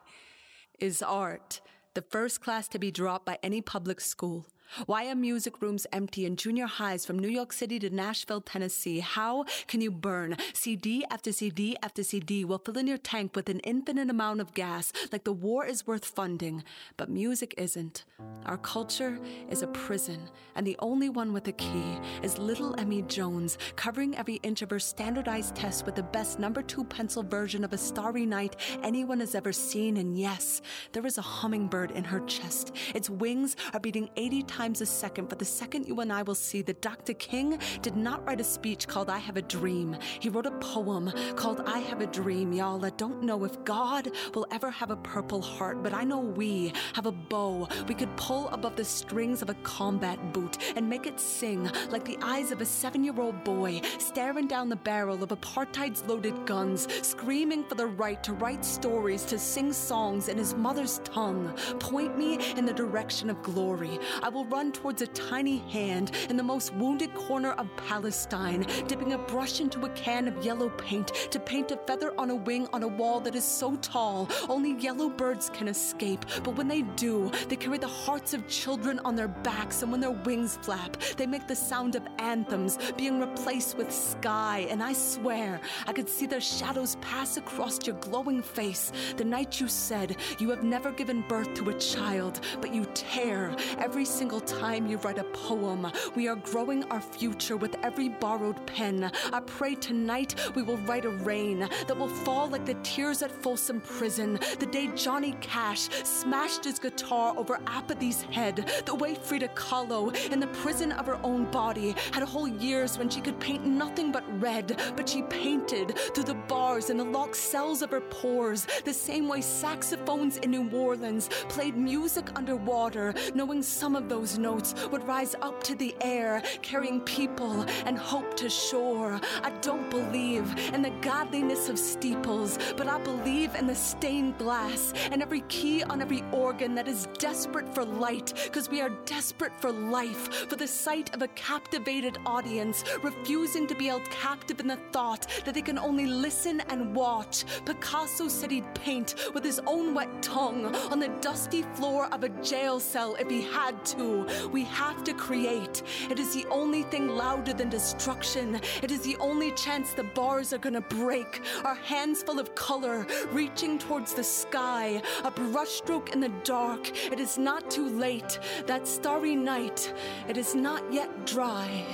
Is 0.79 1.01
art 1.01 1.61
the 1.93 2.01
first 2.01 2.41
class 2.41 2.67
to 2.69 2.79
be 2.79 2.91
dropped 2.91 3.25
by 3.25 3.39
any 3.41 3.61
public 3.61 4.01
school? 4.01 4.45
Why 4.85 5.07
are 5.07 5.15
music 5.15 5.61
rooms 5.61 5.87
empty 5.93 6.25
in 6.25 6.35
junior 6.35 6.67
highs 6.67 7.05
from 7.05 7.17
New 7.17 7.29
York 7.29 7.53
City 7.53 7.79
to 7.79 7.89
Nashville, 7.89 8.41
Tennessee? 8.41 8.99
How 8.99 9.45
can 9.67 9.81
you 9.81 9.89
burn 9.91 10.35
CD 10.53 11.05
after 11.09 11.31
CD 11.31 11.77
after 11.81 12.03
CD 12.03 12.43
while 12.43 12.61
filling 12.63 12.87
your 12.87 12.97
tank 12.97 13.35
with 13.35 13.49
an 13.49 13.59
infinite 13.61 14.09
amount 14.09 14.41
of 14.41 14.53
gas 14.53 14.91
like 15.11 15.23
the 15.23 15.31
war 15.31 15.65
is 15.65 15.87
worth 15.87 16.05
funding? 16.05 16.63
But 16.97 17.09
music 17.09 17.53
isn't. 17.57 18.03
Our 18.45 18.57
culture 18.57 19.19
is 19.49 19.61
a 19.61 19.67
prison, 19.67 20.29
and 20.55 20.67
the 20.67 20.77
only 20.79 21.09
one 21.09 21.33
with 21.33 21.47
a 21.47 21.53
key 21.53 21.99
is 22.21 22.37
little 22.37 22.79
Emmy 22.79 23.03
Jones, 23.03 23.57
covering 23.75 24.15
every 24.17 24.35
inch 24.43 24.61
of 24.61 24.69
her 24.69 24.79
standardized 24.79 25.55
test 25.55 25.85
with 25.85 25.95
the 25.95 26.03
best 26.03 26.39
number 26.39 26.61
two 26.61 26.83
pencil 26.83 27.23
version 27.23 27.63
of 27.63 27.73
a 27.73 27.77
starry 27.77 28.25
night 28.25 28.55
anyone 28.83 29.19
has 29.21 29.33
ever 29.33 29.53
seen. 29.53 29.97
And 29.97 30.17
yes, 30.17 30.61
there 30.91 31.05
is 31.05 31.17
a 31.17 31.21
hummingbird 31.21 31.91
in 31.91 32.03
her 32.03 32.19
chest. 32.21 32.75
Its 32.93 33.09
wings 33.09 33.55
are 33.73 33.79
beating 33.79 34.09
80 34.15 34.43
times 34.43 34.56
times 34.57 34.81
a 34.81 34.85
second 34.87 35.29
for 35.29 35.35
the 35.35 35.45
second 35.45 35.87
you 35.87 35.99
and 35.99 36.11
I 36.11 36.23
will 36.23 36.33
see 36.33 36.63
that 36.63 36.81
Dr. 36.81 37.13
King 37.13 37.59
did 37.83 37.95
not 37.95 38.25
write 38.25 38.41
a 38.41 38.43
speech 38.43 38.87
called 38.87 39.07
I 39.07 39.19
Have 39.19 39.37
a 39.37 39.43
Dream. 39.43 39.95
He 40.19 40.29
wrote 40.29 40.47
a 40.47 40.57
poem 40.57 41.13
called 41.35 41.61
I 41.67 41.77
Have 41.77 42.01
a 42.01 42.07
Dream, 42.07 42.51
y'all. 42.51 42.83
I 42.83 42.89
don't 42.89 43.21
know 43.21 43.43
if 43.43 43.63
God 43.65 44.09
will 44.33 44.47
ever 44.49 44.71
have 44.71 44.89
a 44.89 44.95
purple 44.95 45.43
heart, 45.43 45.83
but 45.83 45.93
I 45.93 46.03
know 46.03 46.17
we 46.17 46.73
have 46.93 47.05
a 47.05 47.11
bow 47.11 47.67
we 47.87 47.93
could 47.93 48.17
pull 48.17 48.47
above 48.47 48.75
the 48.75 48.83
strings 48.83 49.43
of 49.43 49.51
a 49.51 49.53
combat 49.61 50.33
boot 50.33 50.57
and 50.75 50.89
make 50.89 51.05
it 51.05 51.19
sing 51.19 51.69
like 51.91 52.03
the 52.03 52.17
eyes 52.23 52.49
of 52.49 52.59
a 52.59 52.65
seven 52.65 53.03
year 53.03 53.19
old 53.19 53.43
boy 53.43 53.79
staring 53.99 54.47
down 54.47 54.69
the 54.69 54.75
barrel 54.75 55.21
of 55.21 55.29
apartheid's 55.29 56.03
loaded 56.07 56.47
guns, 56.47 56.87
screaming 57.05 57.63
for 57.63 57.75
the 57.75 57.85
right 57.85 58.23
to 58.23 58.33
write 58.33 58.65
stories, 58.65 59.23
to 59.25 59.37
sing 59.37 59.71
songs 59.71 60.29
in 60.29 60.37
his 60.39 60.55
mother's 60.55 60.97
tongue. 61.03 61.55
Point 61.79 62.17
me 62.17 62.39
in 62.57 62.65
the 62.65 62.73
direction 62.73 63.29
of 63.29 63.43
glory. 63.43 63.99
I 64.23 64.29
will 64.29 64.46
run 64.49 64.71
towards 64.71 65.01
a 65.01 65.07
tiny 65.07 65.57
hand 65.69 66.11
in 66.29 66.37
the 66.37 66.43
most 66.43 66.73
wounded 66.75 67.13
corner 67.13 67.51
of 67.53 67.67
Palestine, 67.75 68.65
dipping 68.87 69.13
a 69.13 69.17
brush 69.17 69.59
into 69.59 69.85
a 69.85 69.89
can 69.89 70.27
of 70.27 70.45
yellow 70.45 70.69
paint 70.69 71.07
to 71.31 71.39
paint 71.39 71.71
a 71.71 71.77
feather 71.77 72.13
on 72.17 72.29
a 72.29 72.35
wing 72.35 72.67
on 72.73 72.83
a 72.83 72.87
wall 72.87 73.19
that 73.19 73.35
is 73.35 73.43
so 73.43 73.75
tall 73.77 74.29
only 74.49 74.73
yellow 74.81 75.09
birds 75.09 75.49
can 75.49 75.67
escape. 75.67 76.25
But 76.43 76.55
when 76.55 76.67
they 76.67 76.81
do, 76.81 77.31
they 77.47 77.55
carry 77.55 77.77
the 77.77 77.87
hearts 77.87 78.33
of 78.33 78.47
children 78.47 78.99
on 78.99 79.15
their 79.15 79.27
backs, 79.27 79.81
and 79.81 79.91
when 79.91 80.01
their 80.01 80.11
wings 80.11 80.57
flap, 80.61 80.97
they 81.17 81.25
make 81.25 81.47
the 81.47 81.55
sound 81.55 81.95
of 81.95 82.07
anthems 82.19 82.77
being 82.97 83.19
replaced 83.19 83.77
with 83.77 83.91
sky. 83.91 84.67
And 84.69 84.81
I 84.81 84.93
swear 84.93 85.59
I 85.85 85.93
could 85.93 86.09
see 86.09 86.25
their 86.25 86.41
shadows 86.41 86.95
pass 87.01 87.37
across 87.37 87.85
your 87.85 87.95
glowing 87.97 88.41
face 88.41 88.91
the 89.17 89.25
night 89.25 89.59
you 89.59 89.67
said 89.67 90.17
you 90.39 90.49
have 90.49 90.63
never 90.63 90.91
given 90.91 91.23
birth 91.27 91.53
to 91.55 91.69
a 91.69 91.79
child, 91.79 92.39
but 92.61 92.73
you 92.73 92.85
tear 92.93 93.55
every 93.77 94.05
single 94.05 94.36
single 94.37 94.59
time 94.59 94.87
you 94.87 94.97
write 94.97 95.17
a 95.17 95.23
poem. 95.23 95.91
We 96.15 96.27
are 96.27 96.35
growing 96.35 96.83
our 96.91 97.01
future 97.01 97.57
with 97.57 97.75
every 97.83 98.09
borrowed 98.09 98.65
pen. 98.67 99.11
I 99.33 99.39
pray 99.39 99.75
tonight 99.75 100.35
we 100.55 100.61
will 100.61 100.77
write 100.77 101.05
a 101.05 101.09
rain 101.09 101.59
that 101.59 101.97
will 101.97 102.09
fall 102.09 102.47
like 102.47 102.65
the 102.65 102.75
tears 102.83 103.21
at 103.21 103.31
Folsom 103.31 103.81
Prison. 103.81 104.39
The 104.59 104.65
day 104.65 104.89
Johnny 104.95 105.35
Cash 105.41 105.89
smashed 106.03 106.65
his 106.65 106.77
guitar 106.79 107.33
over 107.37 107.59
apathy's 107.67 108.21
head. 108.23 108.69
The 108.85 108.95
way 108.95 109.15
Frida 109.15 109.49
Kahlo, 109.49 110.13
in 110.31 110.39
the 110.39 110.47
prison 110.47 110.91
of 110.91 111.07
her 111.07 111.19
own 111.23 111.45
body, 111.45 111.95
had 112.11 112.23
whole 112.23 112.47
years 112.47 112.97
when 112.97 113.09
she 113.09 113.21
could 113.21 113.39
paint 113.39 113.65
nothing 113.65 114.11
but 114.11 114.23
red, 114.41 114.79
but 114.95 115.09
she 115.09 115.23
painted 115.23 115.97
through 116.13 116.25
the 116.25 116.41
bars 116.47 116.89
and 116.89 116.99
the 116.99 117.03
locked 117.03 117.37
cells 117.37 117.81
of 117.81 117.91
her 117.91 118.01
pores. 118.01 118.67
The 118.83 118.93
same 118.93 119.27
way 119.27 119.41
saxophones 119.41 120.37
in 120.37 120.51
New 120.51 120.69
Orleans 120.69 121.29
played 121.49 121.75
music 121.75 122.29
underwater, 122.35 123.13
knowing 123.33 123.63
some 123.63 123.95
of 123.95 124.09
those 124.09 124.26
those 124.27 124.37
notes 124.37 124.75
would 124.91 125.07
rise 125.07 125.35
up 125.41 125.63
to 125.63 125.73
the 125.73 125.95
air, 126.01 126.41
carrying 126.61 126.99
people 127.01 127.65
and 127.85 127.97
hope 127.97 128.35
to 128.35 128.49
shore. 128.49 129.21
I 129.41 129.51
don't 129.61 129.89
believe 129.89 130.53
in 130.73 130.81
the 130.81 130.89
godliness 131.01 131.69
of 131.69 131.79
steeples, 131.79 132.59
but 132.75 132.87
I 132.87 132.99
believe 132.99 133.55
in 133.55 133.67
the 133.67 133.75
stained 133.75 134.37
glass 134.37 134.93
and 135.11 135.21
every 135.21 135.41
key 135.47 135.81
on 135.83 136.01
every 136.01 136.23
organ 136.33 136.75
that 136.75 136.89
is 136.89 137.07
desperate 137.19 137.73
for 137.73 137.85
light, 137.85 138.33
because 138.43 138.69
we 138.69 138.81
are 138.81 138.89
desperate 139.05 139.53
for 139.61 139.71
life, 139.71 140.49
for 140.49 140.57
the 140.57 140.67
sight 140.67 141.13
of 141.15 141.21
a 141.21 141.29
captivated 141.29 142.17
audience, 142.25 142.83
refusing 143.03 143.65
to 143.67 143.75
be 143.75 143.85
held 143.85 144.03
captive 144.09 144.59
in 144.59 144.67
the 144.67 144.79
thought 144.91 145.25
that 145.45 145.53
they 145.53 145.61
can 145.61 145.79
only 145.79 146.05
listen 146.05 146.59
and 146.69 146.93
watch. 146.93 147.45
Picasso 147.63 148.27
said 148.27 148.51
he'd 148.51 148.75
paint 148.75 149.15
with 149.33 149.45
his 149.45 149.61
own 149.65 149.93
wet 149.93 150.21
tongue 150.21 150.75
on 150.91 150.99
the 150.99 151.07
dusty 151.21 151.61
floor 151.75 152.07
of 152.11 152.25
a 152.25 152.29
jail 152.43 152.79
cell 152.79 153.15
if 153.15 153.29
he 153.29 153.41
had 153.41 153.85
to. 153.85 154.16
We 154.51 154.63
have 154.63 155.03
to 155.03 155.13
create. 155.13 155.83
It 156.09 156.19
is 156.19 156.33
the 156.33 156.45
only 156.49 156.83
thing 156.83 157.09
louder 157.09 157.53
than 157.53 157.69
destruction. 157.69 158.59
It 158.81 158.91
is 158.91 159.01
the 159.01 159.17
only 159.17 159.51
chance 159.51 159.93
the 159.93 160.03
bars 160.03 160.53
are 160.53 160.57
gonna 160.57 160.81
break. 160.81 161.41
Our 161.63 161.75
hands 161.75 162.23
full 162.23 162.39
of 162.39 162.55
color, 162.55 163.05
reaching 163.31 163.77
towards 163.79 164.13
the 164.13 164.23
sky, 164.23 165.01
a 165.23 165.31
brushstroke 165.31 166.13
in 166.13 166.19
the 166.19 166.31
dark. 166.43 166.89
It 167.11 167.19
is 167.19 167.37
not 167.37 167.69
too 167.69 167.89
late. 167.89 168.39
That 168.65 168.87
starry 168.87 169.35
night, 169.35 169.93
it 170.27 170.37
is 170.37 170.55
not 170.55 170.81
yet 170.91 171.25
dry. 171.25 171.85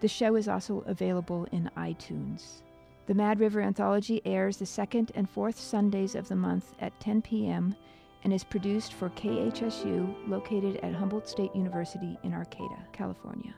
The 0.00 0.08
show 0.08 0.36
is 0.36 0.48
also 0.48 0.84
available 0.86 1.46
in 1.52 1.70
iTunes. 1.76 2.62
The 3.06 3.14
Mad 3.14 3.40
River 3.40 3.60
Anthology 3.60 4.22
airs 4.24 4.58
the 4.58 4.66
second 4.66 5.10
and 5.16 5.28
fourth 5.28 5.58
Sundays 5.58 6.14
of 6.14 6.28
the 6.28 6.36
month 6.36 6.72
at 6.80 6.98
10 7.00 7.22
p.m. 7.22 7.74
and 8.22 8.32
is 8.32 8.44
produced 8.44 8.94
for 8.94 9.10
KHSU, 9.10 10.28
located 10.28 10.76
at 10.84 10.94
Humboldt 10.94 11.28
State 11.28 11.54
University 11.54 12.16
in 12.22 12.32
Arcata, 12.32 12.78
California. 12.92 13.54